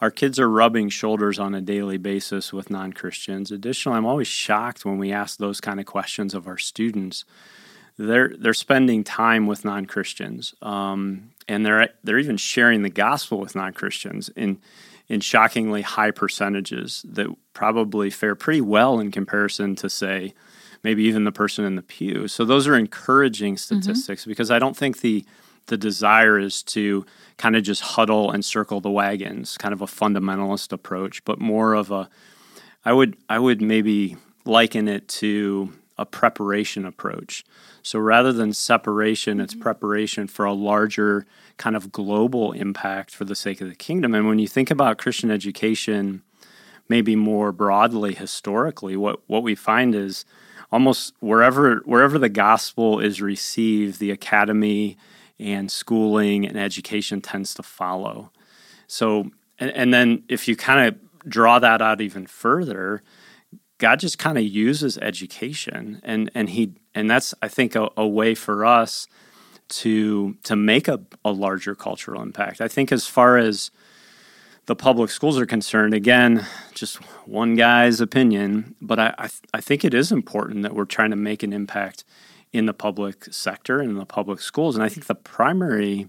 our 0.00 0.10
kids 0.10 0.38
are 0.38 0.50
rubbing 0.50 0.88
shoulders 0.88 1.38
on 1.38 1.54
a 1.54 1.60
daily 1.60 1.98
basis 1.98 2.52
with 2.52 2.70
non 2.70 2.92
Christians. 2.92 3.50
Additionally, 3.50 3.96
I'm 3.98 4.06
always 4.06 4.28
shocked 4.28 4.84
when 4.84 4.98
we 4.98 5.12
ask 5.12 5.38
those 5.38 5.60
kind 5.60 5.80
of 5.80 5.86
questions 5.86 6.34
of 6.34 6.46
our 6.46 6.58
students. 6.58 7.24
They're 7.96 8.34
they're 8.36 8.54
spending 8.54 9.04
time 9.04 9.46
with 9.46 9.64
non 9.64 9.86
Christians, 9.86 10.54
um, 10.62 11.30
and 11.46 11.64
they're 11.64 11.90
they're 12.02 12.18
even 12.18 12.36
sharing 12.36 12.82
the 12.82 12.90
gospel 12.90 13.38
with 13.38 13.54
non 13.54 13.72
Christians 13.72 14.28
in 14.30 14.58
in 15.08 15.20
shockingly 15.20 15.82
high 15.82 16.10
percentages 16.10 17.04
that 17.08 17.28
probably 17.52 18.10
fare 18.10 18.34
pretty 18.34 18.60
well 18.60 18.98
in 18.98 19.10
comparison 19.10 19.76
to 19.76 19.90
say 19.90 20.34
maybe 20.82 21.04
even 21.04 21.24
the 21.24 21.32
person 21.32 21.64
in 21.64 21.76
the 21.76 21.82
pew. 21.82 22.26
So 22.28 22.44
those 22.44 22.66
are 22.66 22.76
encouraging 22.76 23.54
mm-hmm. 23.54 23.80
statistics 23.80 24.22
mm-hmm. 24.22 24.30
because 24.30 24.50
I 24.50 24.58
don't 24.58 24.76
think 24.76 25.00
the 25.00 25.24
the 25.66 25.76
desire 25.76 26.38
is 26.38 26.62
to 26.62 27.06
kind 27.36 27.56
of 27.56 27.62
just 27.62 27.82
huddle 27.82 28.30
and 28.30 28.44
circle 28.44 28.80
the 28.80 28.90
wagons, 28.90 29.56
kind 29.58 29.72
of 29.72 29.80
a 29.80 29.86
fundamentalist 29.86 30.72
approach, 30.72 31.24
but 31.24 31.40
more 31.40 31.74
of 31.74 31.90
a 31.90 32.08
I 32.84 32.92
would 32.92 33.16
I 33.28 33.38
would 33.38 33.62
maybe 33.62 34.16
liken 34.44 34.88
it 34.88 35.08
to 35.08 35.72
a 35.96 36.04
preparation 36.04 36.84
approach. 36.84 37.44
So 37.82 37.98
rather 37.98 38.32
than 38.32 38.52
separation, 38.52 39.40
it's 39.40 39.54
mm-hmm. 39.54 39.62
preparation 39.62 40.26
for 40.26 40.44
a 40.44 40.52
larger 40.52 41.26
kind 41.56 41.76
of 41.76 41.92
global 41.92 42.52
impact 42.52 43.14
for 43.14 43.24
the 43.24 43.36
sake 43.36 43.60
of 43.60 43.68
the 43.68 43.76
kingdom. 43.76 44.14
And 44.14 44.26
when 44.26 44.38
you 44.38 44.48
think 44.48 44.70
about 44.70 44.98
Christian 44.98 45.30
education, 45.30 46.22
maybe 46.88 47.14
more 47.14 47.52
broadly 47.52 48.14
historically, 48.14 48.96
what, 48.96 49.20
what 49.28 49.42
we 49.42 49.54
find 49.54 49.94
is 49.94 50.24
almost 50.72 51.14
wherever 51.20 51.76
wherever 51.84 52.18
the 52.18 52.28
gospel 52.28 52.98
is 52.98 53.22
received, 53.22 54.00
the 54.00 54.10
academy 54.10 54.96
and 55.38 55.70
schooling 55.70 56.46
and 56.46 56.56
education 56.56 57.20
tends 57.20 57.54
to 57.54 57.62
follow. 57.62 58.30
So, 58.86 59.30
and, 59.58 59.70
and 59.72 59.94
then 59.94 60.24
if 60.28 60.46
you 60.48 60.56
kind 60.56 60.88
of 60.88 61.28
draw 61.28 61.58
that 61.58 61.82
out 61.82 62.00
even 62.00 62.26
further, 62.26 63.02
God 63.78 64.00
just 64.00 64.18
kind 64.18 64.38
of 64.38 64.44
uses 64.44 64.96
education, 64.98 66.00
and 66.04 66.30
and 66.34 66.50
he 66.50 66.74
and 66.94 67.10
that's 67.10 67.34
I 67.42 67.48
think 67.48 67.74
a, 67.74 67.90
a 67.96 68.06
way 68.06 68.34
for 68.34 68.64
us 68.64 69.08
to 69.68 70.36
to 70.44 70.56
make 70.56 70.88
a, 70.88 71.00
a 71.24 71.32
larger 71.32 71.74
cultural 71.74 72.22
impact. 72.22 72.60
I 72.60 72.68
think 72.68 72.92
as 72.92 73.06
far 73.06 73.36
as 73.36 73.70
the 74.66 74.76
public 74.76 75.10
schools 75.10 75.38
are 75.38 75.46
concerned, 75.46 75.92
again, 75.92 76.46
just 76.72 76.96
one 77.26 77.54
guy's 77.54 78.00
opinion, 78.00 78.74
but 78.80 78.98
I, 78.98 79.14
I, 79.18 79.28
I 79.54 79.60
think 79.60 79.84
it 79.84 79.92
is 79.92 80.10
important 80.10 80.62
that 80.62 80.74
we're 80.74 80.86
trying 80.86 81.10
to 81.10 81.16
make 81.16 81.42
an 81.42 81.52
impact 81.52 82.04
in 82.54 82.66
the 82.66 82.72
public 82.72 83.24
sector 83.32 83.80
and 83.80 83.90
in 83.90 83.96
the 83.96 84.06
public 84.06 84.40
schools. 84.40 84.76
And 84.76 84.84
I 84.84 84.88
think 84.88 85.06
the 85.06 85.14
primary 85.16 86.08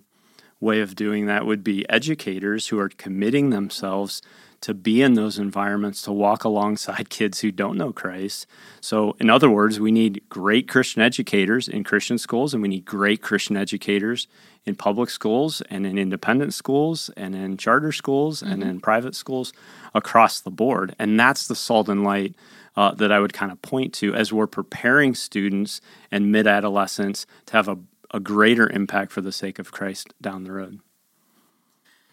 way 0.59 0.79
of 0.79 0.95
doing 0.95 1.25
that 1.25 1.45
would 1.45 1.63
be 1.63 1.89
educators 1.89 2.67
who 2.67 2.79
are 2.79 2.87
committing 2.87 3.49
themselves 3.49 4.21
to 4.61 4.73
be 4.73 5.01
in 5.01 5.15
those 5.15 5.37
environments, 5.37 6.03
to 6.03 6.11
walk 6.11 6.43
alongside 6.43 7.09
kids 7.09 7.39
who 7.41 7.51
don't 7.51 7.77
know 7.77 7.91
Christ. 7.91 8.45
So, 8.79 9.15
in 9.19 9.29
other 9.29 9.49
words, 9.49 9.79
we 9.79 9.91
need 9.91 10.23
great 10.29 10.67
Christian 10.67 11.01
educators 11.01 11.67
in 11.67 11.83
Christian 11.83 12.17
schools, 12.19 12.53
and 12.53 12.61
we 12.61 12.69
need 12.69 12.85
great 12.85 13.21
Christian 13.21 13.57
educators 13.57 14.27
in 14.65 14.75
public 14.75 15.09
schools 15.09 15.61
and 15.69 15.85
in 15.85 15.97
independent 15.97 16.53
schools 16.53 17.09
and 17.17 17.35
in 17.35 17.57
charter 17.57 17.91
schools 17.91 18.41
mm-hmm. 18.41 18.53
and 18.53 18.63
in 18.63 18.79
private 18.79 19.15
schools 19.15 19.51
across 19.95 20.39
the 20.39 20.51
board. 20.51 20.95
And 20.99 21.19
that's 21.19 21.47
the 21.47 21.55
salt 21.55 21.89
and 21.89 22.03
light 22.03 22.35
uh, 22.75 22.93
that 22.95 23.11
I 23.11 23.19
would 23.19 23.33
kind 23.33 23.51
of 23.51 23.61
point 23.61 23.93
to 23.95 24.13
as 24.13 24.33
we're 24.33 24.47
preparing 24.47 25.15
students 25.15 25.81
and 26.11 26.31
mid 26.31 26.47
adolescents 26.47 27.25
to 27.47 27.53
have 27.53 27.67
a, 27.67 27.77
a 28.11 28.19
greater 28.19 28.69
impact 28.69 29.11
for 29.11 29.21
the 29.21 29.31
sake 29.31 29.59
of 29.59 29.71
Christ 29.71 30.13
down 30.21 30.43
the 30.43 30.51
road. 30.51 30.79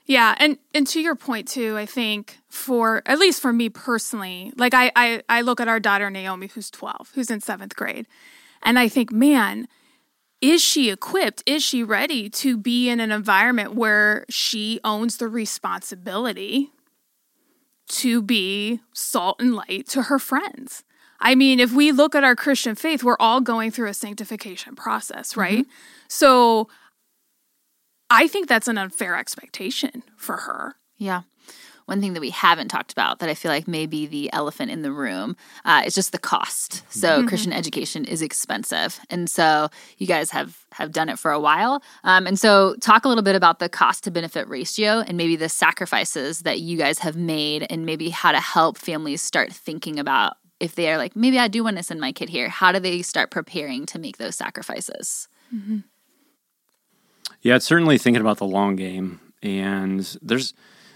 Yeah, 0.04 0.34
and 0.38 0.58
and 0.74 0.86
to 0.88 1.00
your 1.00 1.14
point 1.14 1.46
too, 1.46 1.76
I 1.78 1.86
think 1.86 2.38
for 2.48 3.02
at 3.06 3.18
least 3.18 3.40
for 3.40 3.52
me 3.52 3.68
personally, 3.68 4.52
like 4.56 4.74
I 4.74 4.90
I, 4.96 5.22
I 5.28 5.40
look 5.42 5.60
at 5.60 5.68
our 5.68 5.80
daughter 5.80 6.10
Naomi, 6.10 6.48
who's 6.48 6.70
twelve, 6.70 7.12
who's 7.14 7.30
in 7.30 7.40
seventh 7.40 7.76
grade, 7.76 8.08
and 8.62 8.78
I 8.78 8.88
think, 8.88 9.12
man, 9.12 9.68
is 10.40 10.60
she 10.60 10.90
equipped? 10.90 11.44
Is 11.46 11.62
she 11.62 11.84
ready 11.84 12.28
to 12.30 12.56
be 12.56 12.88
in 12.88 12.98
an 12.98 13.12
environment 13.12 13.74
where 13.74 14.26
she 14.28 14.80
owns 14.82 15.18
the 15.18 15.28
responsibility 15.28 16.72
to 17.88 18.22
be 18.22 18.80
salt 18.92 19.40
and 19.40 19.54
light 19.54 19.86
to 19.88 20.02
her 20.02 20.18
friends. 20.18 20.84
I 21.20 21.34
mean, 21.34 21.60
if 21.60 21.72
we 21.72 21.92
look 21.92 22.14
at 22.14 22.24
our 22.24 22.34
Christian 22.34 22.74
faith, 22.74 23.04
we're 23.04 23.16
all 23.20 23.40
going 23.40 23.70
through 23.70 23.88
a 23.88 23.94
sanctification 23.94 24.74
process, 24.74 25.30
mm-hmm. 25.30 25.40
right? 25.40 25.58
Mm-hmm. 25.60 25.70
So 26.08 26.68
I 28.10 28.26
think 28.26 28.48
that's 28.48 28.68
an 28.68 28.78
unfair 28.78 29.16
expectation 29.16 30.02
for 30.16 30.38
her. 30.38 30.76
Yeah 30.96 31.22
one 31.92 32.00
thing 32.00 32.14
that 32.14 32.20
we 32.20 32.30
haven't 32.30 32.68
talked 32.68 32.90
about 32.90 33.18
that 33.18 33.28
I 33.28 33.34
feel 33.34 33.50
like 33.50 33.68
may 33.68 33.84
be 33.84 34.06
the 34.06 34.32
elephant 34.32 34.70
in 34.70 34.80
the 34.80 34.90
room 34.90 35.36
uh, 35.66 35.82
is 35.84 35.94
just 35.94 36.12
the 36.12 36.18
cost. 36.18 36.82
So 36.90 37.18
mm-hmm. 37.18 37.28
Christian 37.28 37.52
education 37.52 38.06
is 38.06 38.22
expensive, 38.22 38.98
and 39.10 39.28
so 39.28 39.68
you 39.98 40.06
guys 40.06 40.30
have 40.30 40.64
have 40.72 40.90
done 40.90 41.10
it 41.10 41.18
for 41.18 41.30
a 41.30 41.38
while. 41.38 41.82
Um, 42.02 42.26
and 42.26 42.38
so 42.38 42.76
talk 42.80 43.04
a 43.04 43.08
little 43.08 43.22
bit 43.22 43.36
about 43.36 43.58
the 43.58 43.68
cost 43.68 44.04
to 44.04 44.10
benefit 44.10 44.48
ratio 44.48 45.00
and 45.00 45.18
maybe 45.18 45.36
the 45.36 45.50
sacrifices 45.50 46.40
that 46.44 46.60
you 46.60 46.78
guys 46.78 46.98
have 47.00 47.14
made, 47.14 47.66
and 47.68 47.84
maybe 47.84 48.08
how 48.08 48.32
to 48.32 48.40
help 48.40 48.78
families 48.78 49.20
start 49.20 49.52
thinking 49.52 49.98
about 49.98 50.38
if 50.60 50.74
they 50.74 50.90
are 50.90 50.96
like 50.96 51.14
maybe 51.14 51.38
I 51.38 51.48
do 51.48 51.62
want 51.62 51.76
to 51.76 51.82
send 51.82 52.00
my 52.00 52.12
kid 52.12 52.30
here. 52.30 52.48
How 52.48 52.72
do 52.72 52.80
they 52.80 53.02
start 53.02 53.30
preparing 53.30 53.84
to 53.84 53.98
make 53.98 54.16
those 54.16 54.34
sacrifices? 54.34 55.28
Mm-hmm. 55.54 55.80
Yeah, 57.42 57.56
it's 57.56 57.66
certainly 57.66 57.98
thinking 57.98 58.22
about 58.22 58.38
the 58.38 58.46
long 58.46 58.76
game, 58.76 59.20
and 59.42 60.16
there's 60.22 60.54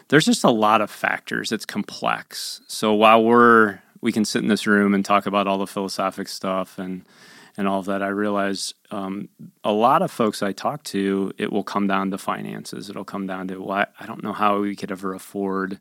there's 0.09 0.25
just 0.25 0.45
a 0.45 0.51
lot 0.51 0.81
of 0.81 0.91
factors. 0.91 1.53
It's 1.53 1.67
complex. 1.67 2.61
So 2.67 2.93
while 2.95 3.23
we're 3.23 3.81
we 4.01 4.13
can 4.13 4.25
sit 4.25 4.43
in 4.43 4.49
this 4.49 4.67
room 4.67 4.95
and 4.95 5.05
talk 5.05 5.27
about 5.27 5.47
all 5.47 5.59
the 5.59 5.67
philosophic 5.67 6.29
stuff 6.29 6.79
and 6.79 7.05
and 7.59 7.67
all 7.67 7.79
of 7.79 7.87
that, 7.87 8.03
I 8.03 8.09
realize 8.09 8.75
um, 8.91 9.31
a 9.65 9.73
lot 9.73 10.03
of 10.03 10.11
folks 10.11 10.43
I 10.43 10.53
talk 10.53 10.83
to, 10.85 11.33
it 11.39 11.51
will 11.51 11.65
come 11.65 11.87
down 11.87 12.11
to 12.11 12.19
finances. 12.19 12.91
It'll 12.91 13.05
come 13.05 13.27
down 13.27 13.49
to 13.49 13.59
well, 13.59 13.79
I, 13.79 13.87
I 13.99 14.07
don't 14.07 14.23
know 14.23 14.35
how 14.35 14.61
we 14.61 14.77
could 14.77 14.93
ever 14.93 15.15
afford 15.15 15.81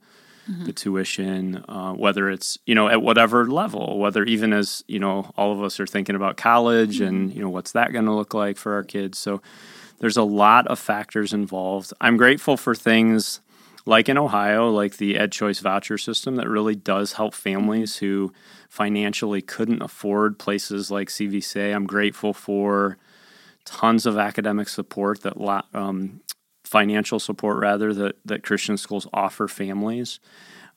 mm-hmm. 0.50 0.66
the 0.66 0.74
tuition, 0.74 1.66
uh, 1.68 1.94
whether 1.94 2.30
it's 2.30 2.58
you 2.66 2.76
know 2.76 2.88
at 2.88 3.02
whatever 3.02 3.46
level, 3.46 4.00
whether 4.00 4.24
even 4.24 4.54
as 4.54 4.84
you 4.88 5.00
know 5.00 5.32
all 5.38 5.52
of 5.52 5.62
us 5.62 5.80
are 5.80 5.88
thinking 5.88 6.16
about 6.16 6.38
college 6.38 6.98
mm-hmm. 6.98 7.08
and 7.08 7.34
you 7.34 7.42
know 7.42 7.50
what's 7.50 7.74
that 7.74 7.92
going 7.92 8.06
to 8.06 8.14
look 8.14 8.34
like 8.34 8.58
for 8.58 8.74
our 8.74 8.84
kids. 8.84 9.20
So 9.20 9.42
there's 10.00 10.18
a 10.18 10.24
lot 10.24 10.68
of 10.68 10.80
factors 10.80 11.34
involved. 11.34 11.94
I'm 12.02 12.18
grateful 12.18 12.58
for 12.58 12.76
things 12.76 13.40
like 13.86 14.10
in 14.10 14.18
Ohio, 14.18 14.70
like 14.70 14.98
the 14.98 15.18
Ed 15.18 15.32
Choice 15.32 15.60
voucher 15.60 15.98
system 15.98 16.36
that 16.38 16.50
really 16.50 16.76
does 16.76 17.14
help 17.14 17.34
families 17.34 17.98
who 17.98 18.34
financially 18.68 19.42
couldn't 19.42 19.82
afford 19.82 20.40
places 20.40 20.90
like 20.90 21.10
CVCA. 21.10 21.74
I'm 21.76 21.86
grateful 21.86 22.34
for 22.34 22.98
tons 23.64 24.06
of 24.06 24.18
academic 24.18 24.70
support 24.70 25.22
that 25.22 25.36
um, 25.74 26.22
financial 26.64 27.20
support 27.20 27.58
rather 27.58 27.94
that 27.94 28.16
that 28.26 28.44
Christian 28.44 28.78
schools 28.78 29.08
offer 29.14 29.48
families. 29.48 30.20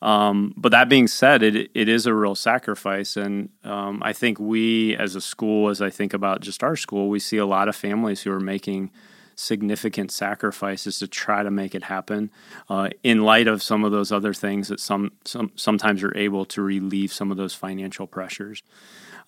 Um, 0.01 0.53
but 0.55 0.69
that 0.69 0.87
being 0.87 1.07
said, 1.07 1.43
it 1.43 1.71
it 1.73 1.89
is 1.89 2.05
a 2.05 2.13
real 2.13 2.35
sacrifice, 2.35 3.17
and 3.17 3.49
um, 3.63 4.01
I 4.03 4.13
think 4.13 4.39
we 4.39 4.95
as 4.95 5.15
a 5.15 5.21
school, 5.21 5.69
as 5.69 5.81
I 5.81 5.89
think 5.89 6.13
about 6.13 6.41
just 6.41 6.63
our 6.63 6.75
school, 6.75 7.09
we 7.09 7.19
see 7.19 7.37
a 7.37 7.45
lot 7.45 7.67
of 7.67 7.75
families 7.75 8.21
who 8.21 8.31
are 8.31 8.39
making 8.39 8.91
significant 9.39 10.11
sacrifices 10.11 10.99
to 10.99 11.07
try 11.07 11.43
to 11.43 11.49
make 11.49 11.73
it 11.73 11.83
happen 11.83 12.29
uh, 12.69 12.89
in 13.03 13.21
light 13.21 13.47
of 13.47 13.63
some 13.63 13.85
of 13.85 13.91
those 13.91 14.11
other 14.11 14.33
things 14.33 14.67
that 14.67 14.81
some, 14.81 15.13
some 15.23 15.49
sometimes 15.55 16.03
are 16.03 16.15
able 16.17 16.43
to 16.43 16.61
relieve 16.61 17.13
some 17.13 17.31
of 17.31 17.37
those 17.37 17.55
financial 17.55 18.05
pressures. 18.05 18.61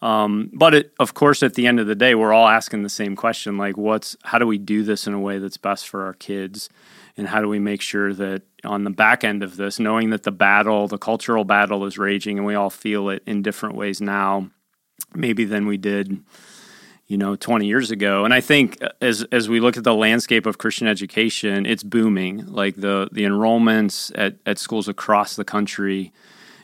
Um, 0.01 0.49
but 0.51 0.73
it, 0.73 0.93
of 0.99 1.13
course 1.13 1.43
at 1.43 1.53
the 1.53 1.65
end 1.65 1.79
of 1.79 1.87
the 1.87 1.95
day 1.95 2.13
we're 2.13 2.33
all 2.33 2.47
asking 2.47 2.83
the 2.83 2.89
same 2.89 3.15
question 3.15 3.57
like 3.57 3.77
what's 3.77 4.17
how 4.23 4.39
do 4.39 4.47
we 4.47 4.57
do 4.57 4.83
this 4.83 5.05
in 5.05 5.13
a 5.13 5.19
way 5.19 5.37
that's 5.37 5.57
best 5.57 5.87
for 5.87 6.05
our 6.05 6.13
kids? 6.13 6.69
And 7.15 7.27
how 7.27 7.39
do 7.39 7.47
we 7.47 7.59
make 7.59 7.81
sure 7.81 8.13
that 8.13 8.41
on 8.65 8.83
the 8.83 8.89
back 8.89 9.23
end 9.23 9.43
of 9.43 9.55
this 9.55 9.79
knowing 9.79 10.09
that 10.09 10.23
the 10.23 10.31
battle 10.31 10.87
the 10.87 10.97
cultural 10.97 11.45
battle 11.45 11.85
is 11.85 11.97
raging 11.97 12.37
and 12.37 12.45
we 12.45 12.55
all 12.55 12.69
feel 12.69 13.09
it 13.09 13.23
in 13.25 13.43
different 13.43 13.75
ways 13.75 14.01
now 14.01 14.49
maybe 15.13 15.45
than 15.45 15.67
we 15.67 15.77
did 15.77 16.21
you 17.11 17.17
know 17.17 17.35
20 17.35 17.67
years 17.67 17.91
ago. 17.91 18.23
And 18.23 18.33
i 18.33 18.39
think 18.39 18.81
as 19.01 19.23
as 19.33 19.49
we 19.49 19.59
look 19.59 19.75
at 19.75 19.83
the 19.83 19.93
landscape 19.93 20.45
of 20.45 20.57
christian 20.57 20.87
education 20.87 21.65
it's 21.65 21.83
booming. 21.83 22.45
Like 22.47 22.77
the 22.77 23.09
the 23.11 23.23
enrollments 23.23 24.11
at, 24.15 24.35
at 24.45 24.57
schools 24.57 24.87
across 24.87 25.35
the 25.35 25.43
country 25.43 26.13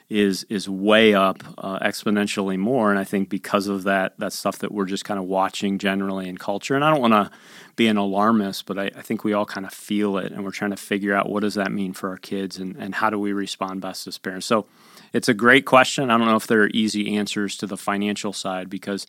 is 0.10 0.45
is 0.47 0.69
way 0.69 1.13
up 1.13 1.43
uh, 1.57 1.79
exponentially 1.79 2.57
more. 2.57 2.91
And 2.91 2.97
i 2.97 3.03
think 3.03 3.27
because 3.27 3.67
of 3.67 3.83
that 3.83 4.17
that 4.19 4.31
stuff 4.31 4.60
that 4.60 4.71
we're 4.71 4.86
just 4.86 5.03
kind 5.03 5.19
of 5.19 5.25
watching 5.25 5.79
generally 5.79 6.29
in 6.29 6.38
culture. 6.38 6.75
And 6.75 6.86
i 6.86 6.89
don't 6.89 7.01
want 7.01 7.13
to 7.13 7.29
be 7.75 7.88
an 7.88 7.97
alarmist 7.97 8.65
but 8.65 8.79
I, 8.79 8.86
I, 8.86 9.01
think 9.03 9.23
we 9.23 9.33
all 9.33 9.45
kind 9.45 9.65
of 9.65 9.73
feel 9.73 10.17
it. 10.17 10.31
And 10.31 10.45
we're 10.45 10.51
trying 10.51 10.71
to 10.71 10.77
figure 10.77 11.13
out 11.13 11.29
what 11.29 11.41
does 11.41 11.55
that 11.55 11.71
mean 11.71 11.91
for 11.91 12.10
our 12.10 12.17
kids 12.17 12.57
and, 12.57 12.75
and 12.77 12.95
how 12.95 13.10
do 13.10 13.19
we 13.19 13.33
respond 13.33 13.81
best 13.81 14.07
as 14.07 14.17
parents. 14.17 14.47
So 14.47 14.65
it's 15.13 15.30
a 15.30 15.34
great 15.34 15.65
question 15.65 16.10
i 16.10 16.17
don't 16.17 16.28
know 16.28 16.36
if 16.36 16.48
there 16.48 16.62
are 16.62 16.70
easy 16.74 17.15
answers 17.15 17.56
to 17.58 17.67
the 17.67 17.78
financial 17.78 18.34
side 18.34 18.70
because 18.70 19.06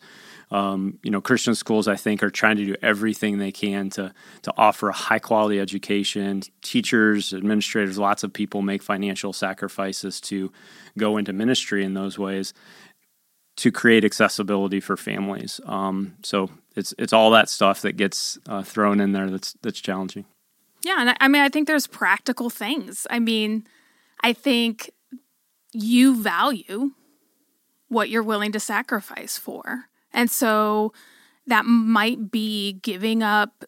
um, 0.51 0.97
you 1.03 1.11
know, 1.11 1.21
Christian 1.21 1.53
schools, 1.53 1.87
I 1.87 1.95
think, 1.95 2.23
are 2.23 2.31
trying 2.31 2.57
to 2.57 2.65
do 2.65 2.75
everything 2.81 3.37
they 3.37 3.51
can 3.51 3.89
to 3.91 4.13
to 4.41 4.53
offer 4.57 4.89
a 4.89 4.93
high 4.93 5.19
quality 5.19 5.59
education. 5.59 6.41
Teachers, 6.61 7.33
administrators, 7.33 7.99
lots 7.99 8.23
of 8.23 8.33
people 8.33 8.61
make 8.61 8.81
financial 8.81 9.31
sacrifices 9.31 10.19
to 10.21 10.51
go 10.97 11.17
into 11.17 11.33
ministry 11.33 11.83
in 11.83 11.93
those 11.93 12.17
ways 12.17 12.53
to 13.57 13.71
create 13.71 14.05
accessibility 14.05 14.79
for 14.79 14.97
families. 14.97 15.61
Um, 15.65 16.15
so 16.23 16.49
it's 16.75 16.95
it's 16.97 17.13
all 17.13 17.29
that 17.31 17.47
stuff 17.47 17.81
that 17.81 17.95
gets 17.95 18.39
uh, 18.47 18.63
thrown 18.63 18.99
in 18.99 19.11
there 19.11 19.29
that's 19.29 19.53
that's 19.61 19.79
challenging. 19.79 20.25
Yeah, 20.83 20.95
and 20.99 21.09
I, 21.11 21.17
I 21.19 21.27
mean, 21.27 21.43
I 21.43 21.49
think 21.49 21.67
there's 21.67 21.85
practical 21.85 22.49
things. 22.49 23.05
I 23.11 23.19
mean, 23.19 23.67
I 24.23 24.33
think 24.33 24.89
you 25.73 26.21
value 26.21 26.91
what 27.87 28.09
you're 28.09 28.23
willing 28.23 28.51
to 28.51 28.59
sacrifice 28.59 29.37
for. 29.37 29.85
And 30.13 30.29
so 30.29 30.93
that 31.47 31.65
might 31.65 32.31
be 32.31 32.73
giving 32.73 33.23
up 33.23 33.65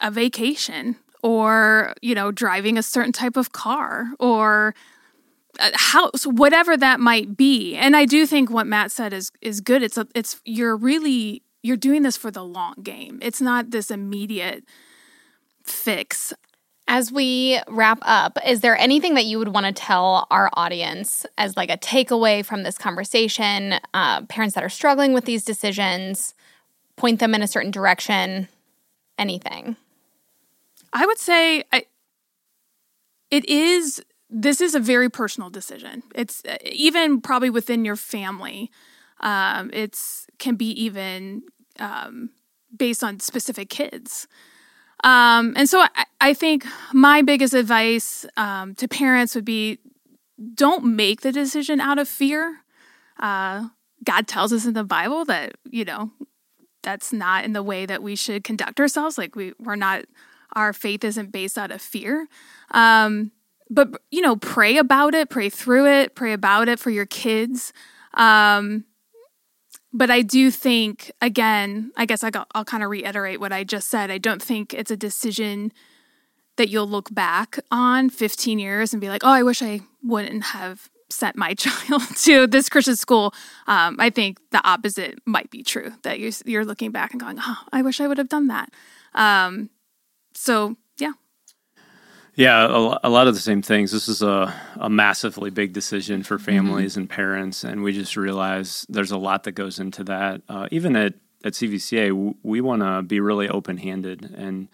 a 0.00 0.10
vacation 0.10 0.96
or, 1.22 1.94
you 2.00 2.14
know, 2.14 2.30
driving 2.30 2.78
a 2.78 2.82
certain 2.82 3.12
type 3.12 3.36
of 3.36 3.52
car 3.52 4.12
or 4.20 4.74
a 5.58 5.76
house, 5.76 6.24
whatever 6.24 6.76
that 6.76 7.00
might 7.00 7.36
be. 7.36 7.74
And 7.74 7.96
I 7.96 8.04
do 8.04 8.26
think 8.26 8.50
what 8.50 8.66
Matt 8.66 8.92
said 8.92 9.12
is 9.12 9.32
is 9.40 9.60
good. 9.60 9.82
It's 9.82 9.98
a, 9.98 10.06
it's 10.14 10.40
you're 10.44 10.76
really 10.76 11.42
you're 11.62 11.76
doing 11.76 12.02
this 12.02 12.16
for 12.16 12.30
the 12.30 12.44
long 12.44 12.74
game. 12.82 13.18
It's 13.20 13.40
not 13.40 13.70
this 13.70 13.90
immediate 13.90 14.64
fix. 15.64 16.32
As 16.90 17.12
we 17.12 17.60
wrap 17.68 17.98
up, 18.00 18.38
is 18.46 18.62
there 18.62 18.74
anything 18.74 19.12
that 19.14 19.26
you 19.26 19.38
would 19.38 19.48
want 19.48 19.66
to 19.66 19.72
tell 19.72 20.26
our 20.30 20.48
audience 20.54 21.26
as 21.36 21.54
like 21.54 21.68
a 21.68 21.76
takeaway 21.76 22.42
from 22.42 22.62
this 22.62 22.78
conversation? 22.78 23.74
Uh, 23.92 24.22
parents 24.22 24.54
that 24.54 24.64
are 24.64 24.70
struggling 24.70 25.12
with 25.12 25.26
these 25.26 25.44
decisions, 25.44 26.32
point 26.96 27.20
them 27.20 27.34
in 27.34 27.42
a 27.42 27.46
certain 27.46 27.70
direction, 27.70 28.48
anything? 29.18 29.76
I 30.90 31.04
would 31.04 31.18
say 31.18 31.62
I, 31.70 31.84
it 33.30 33.44
is. 33.44 34.02
This 34.30 34.62
is 34.62 34.74
a 34.74 34.80
very 34.80 35.10
personal 35.10 35.50
decision. 35.50 36.02
It's 36.14 36.42
uh, 36.48 36.56
even 36.64 37.20
probably 37.20 37.50
within 37.50 37.84
your 37.84 37.96
family. 37.96 38.70
Um, 39.20 39.70
it's 39.74 40.26
can 40.38 40.56
be 40.56 40.70
even 40.70 41.42
um, 41.78 42.30
based 42.74 43.04
on 43.04 43.20
specific 43.20 43.68
kids. 43.68 44.26
Um, 45.04 45.54
and 45.56 45.68
so 45.68 45.80
I, 45.80 46.04
I, 46.20 46.34
think 46.34 46.66
my 46.92 47.22
biggest 47.22 47.54
advice 47.54 48.26
um, 48.36 48.74
to 48.74 48.88
parents 48.88 49.36
would 49.36 49.44
be 49.44 49.78
don't 50.54 50.84
make 50.96 51.20
the 51.20 51.30
decision 51.30 51.80
out 51.80 51.98
of 51.98 52.08
fear. 52.08 52.58
Uh, 53.18 53.68
God 54.04 54.26
tells 54.26 54.52
us 54.52 54.66
in 54.66 54.74
the 54.74 54.84
Bible 54.84 55.24
that, 55.26 55.52
you 55.70 55.84
know, 55.84 56.10
that's 56.82 57.12
not 57.12 57.44
in 57.44 57.52
the 57.52 57.62
way 57.62 57.86
that 57.86 58.02
we 58.02 58.16
should 58.16 58.44
conduct 58.44 58.80
ourselves. 58.80 59.18
Like 59.18 59.36
we, 59.36 59.52
we're 59.60 59.76
not, 59.76 60.04
our 60.54 60.72
faith 60.72 61.04
isn't 61.04 61.30
based 61.30 61.58
out 61.58 61.70
of 61.70 61.80
fear. 61.80 62.26
Um, 62.72 63.32
but, 63.70 64.00
you 64.10 64.20
know, 64.20 64.36
pray 64.36 64.78
about 64.78 65.14
it, 65.14 65.30
pray 65.30 65.48
through 65.48 65.86
it, 65.86 66.14
pray 66.14 66.32
about 66.32 66.68
it 66.68 66.78
for 66.78 66.90
your 66.90 67.06
kids. 67.06 67.72
Um, 68.14 68.84
but 69.92 70.10
I 70.10 70.22
do 70.22 70.50
think, 70.50 71.10
again, 71.20 71.92
I 71.96 72.04
guess 72.04 72.22
I 72.22 72.30
will 72.32 72.46
I'll 72.54 72.64
kind 72.64 72.82
of 72.82 72.90
reiterate 72.90 73.40
what 73.40 73.52
I 73.52 73.64
just 73.64 73.88
said. 73.88 74.10
I 74.10 74.18
don't 74.18 74.42
think 74.42 74.74
it's 74.74 74.90
a 74.90 74.96
decision 74.96 75.72
that 76.56 76.68
you'll 76.68 76.88
look 76.88 77.12
back 77.14 77.58
on 77.70 78.10
15 78.10 78.58
years 78.58 78.92
and 78.92 79.00
be 79.00 79.08
like, 79.08 79.22
oh, 79.24 79.30
I 79.30 79.42
wish 79.42 79.62
I 79.62 79.80
wouldn't 80.02 80.42
have 80.44 80.90
sent 81.10 81.36
my 81.36 81.54
child 81.54 82.02
to 82.24 82.46
this 82.46 82.68
Christian 82.68 82.96
school. 82.96 83.32
Um, 83.66 83.96
I 83.98 84.10
think 84.10 84.38
the 84.50 84.66
opposite 84.66 85.18
might 85.24 85.50
be 85.50 85.62
true 85.62 85.92
that 86.02 86.18
you're, 86.20 86.32
you're 86.44 86.64
looking 86.64 86.90
back 86.90 87.12
and 87.12 87.20
going, 87.20 87.38
oh, 87.40 87.58
I 87.72 87.82
wish 87.82 88.00
I 88.00 88.08
would 88.08 88.18
have 88.18 88.28
done 88.28 88.48
that. 88.48 88.70
Um, 89.14 89.70
so 90.34 90.76
yeah, 92.38 92.66
a, 92.66 92.98
a, 93.02 93.10
lot 93.10 93.26
of 93.26 93.34
the 93.34 93.40
same 93.40 93.62
things. 93.62 93.90
This 93.90 94.06
is 94.06 94.22
a, 94.22 94.54
a 94.76 94.88
massively 94.88 95.50
big 95.50 95.72
decision 95.72 96.22
for 96.22 96.36
mm-hmm. 96.36 96.44
families 96.44 96.92
mm-hmm. 96.92 97.00
and 97.00 97.10
parents, 97.10 97.64
and 97.64 97.82
we 97.82 97.92
just 97.92 98.16
realize 98.16 98.86
there's 98.88 99.10
a 99.10 99.18
lot 99.18 99.42
that 99.42 99.52
goes 99.52 99.80
into 99.80 100.04
that. 100.04 100.42
Uh, 100.48 100.68
even 100.70 100.94
at, 100.94 101.14
at 101.44 101.54
CVCA, 101.54 102.10
w- 102.10 102.36
we 102.44 102.60
want 102.60 102.82
to 102.82 103.02
be 103.02 103.18
really 103.18 103.48
open 103.48 103.76
handed 103.76 104.22
and 104.36 104.68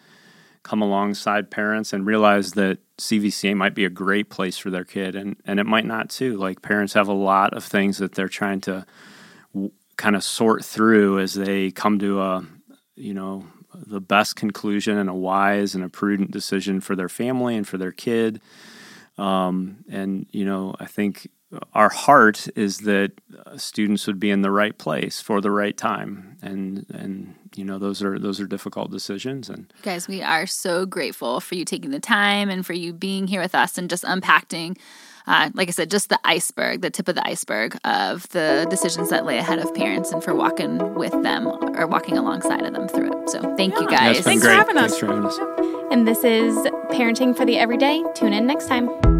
come 0.63 0.83
alongside 0.83 1.51
parents 1.51 1.95
and 1.95 2.05
realize 2.05 2.53
that 2.53 2.81
CVCA 2.99 3.57
might 3.57 3.75
be 3.75 3.87
a 3.87 3.91
great 3.91 4.29
place 4.29 4.59
for 4.59 4.69
their 4.69 4.85
kid, 4.85 5.17
and, 5.17 5.37
and 5.47 5.59
it 5.59 5.65
might 5.65 5.87
not 5.87 6.11
too. 6.11 6.37
Like, 6.37 6.61
parents 6.61 6.93
have 6.93 7.09
a 7.09 7.15
lot 7.15 7.55
of 7.55 7.65
things 7.65 7.97
that 7.97 8.15
they're 8.15 8.29
trying 8.29 8.61
to 8.63 8.85
w- 9.55 9.73
kind 9.97 10.17
of 10.17 10.23
sort 10.23 10.63
through 10.63 11.19
as 11.19 11.33
they 11.33 11.71
come 11.71 11.99
to 12.01 12.21
a, 12.21 12.45
you 12.95 13.15
know, 13.15 13.47
the 13.95 14.01
best 14.01 14.37
conclusion 14.37 14.99
and 14.99 15.09
a 15.09 15.15
wise 15.15 15.75
and 15.75 15.85
a 15.85 15.89
prudent 15.89 16.31
decision 16.31 16.81
for 16.81 16.97
their 16.97 17.09
family 17.09 17.57
and 17.57 17.67
for 17.67 17.79
their 17.79 17.93
kid. 17.93 18.41
Um, 19.17 19.85
and, 19.89 20.27
you 20.33 20.45
know, 20.45 20.75
I 20.81 20.87
think 20.87 21.29
our 21.73 21.89
heart 21.89 22.49
is 22.57 22.79
that 22.79 23.13
uh, 23.47 23.57
students 23.57 24.07
would 24.07 24.19
be 24.19 24.31
in 24.31 24.43
the 24.43 24.51
right 24.51 24.77
place 24.77 25.21
for 25.21 25.41
the 25.41 25.53
right 25.53 25.77
time 25.77 26.37
and 26.43 26.85
and 26.93 27.35
you 27.55 27.65
know 27.65 27.79
those 27.79 28.03
are 28.03 28.19
those 28.19 28.41
are 28.41 28.47
difficult 28.47 28.91
decisions 28.91 29.49
and 29.49 29.73
guys 29.83 30.09
we 30.09 30.21
are 30.21 30.49
so 30.49 30.85
grateful 30.85 31.39
for 31.39 31.55
you 31.55 31.65
taking 31.65 31.93
the 31.93 32.01
time 32.01 32.49
and 32.49 32.67
for 32.67 32.73
you 32.73 32.93
being 32.93 33.29
here 33.29 33.41
with 33.41 33.55
us 33.55 33.79
and 33.79 33.89
just 33.89 34.03
unpacking 34.03 34.77
uh, 35.27 35.51
like 35.55 35.69
I 35.69 35.71
said, 35.71 35.91
just 35.91 36.09
the 36.09 36.19
iceberg, 36.25 36.83
the 36.83 36.91
tip 36.91 37.09
of 37.09 37.15
the 37.15 37.27
iceberg 37.27 37.79
of 37.85 38.29
the 38.31 38.67
decisions 38.69 39.11
that 39.11 39.25
lay 39.25 39.39
ahead 39.39 39.59
of 39.59 39.75
parents 39.75 40.13
and 40.13 40.23
for 40.23 40.35
walking 40.35 40.95
with 40.95 41.13
them 41.23 41.47
or 41.47 41.87
walking 41.87 42.19
alongside 42.19 42.63
of 42.63 42.73
them 42.75 42.89
through 42.89 43.23
it. 43.23 43.31
So 43.31 43.57
thank 43.57 43.75
yeah. 43.75 43.81
you 43.81 43.89
guys. 43.89 44.17
Yeah, 44.17 44.23
Thanks, 44.23 44.45
for 44.45 44.51
having, 44.51 44.77
Thanks 44.77 44.99
for 44.99 45.07
having 45.07 45.25
us. 45.25 45.39
And 45.91 46.07
this 46.07 46.25
is 46.25 46.55
Parenting 46.91 47.37
for 47.37 47.45
the 47.45 47.59
Everyday. 47.59 48.03
Tune 48.15 48.33
in 48.33 48.47
next 48.47 48.67
time. 48.67 49.14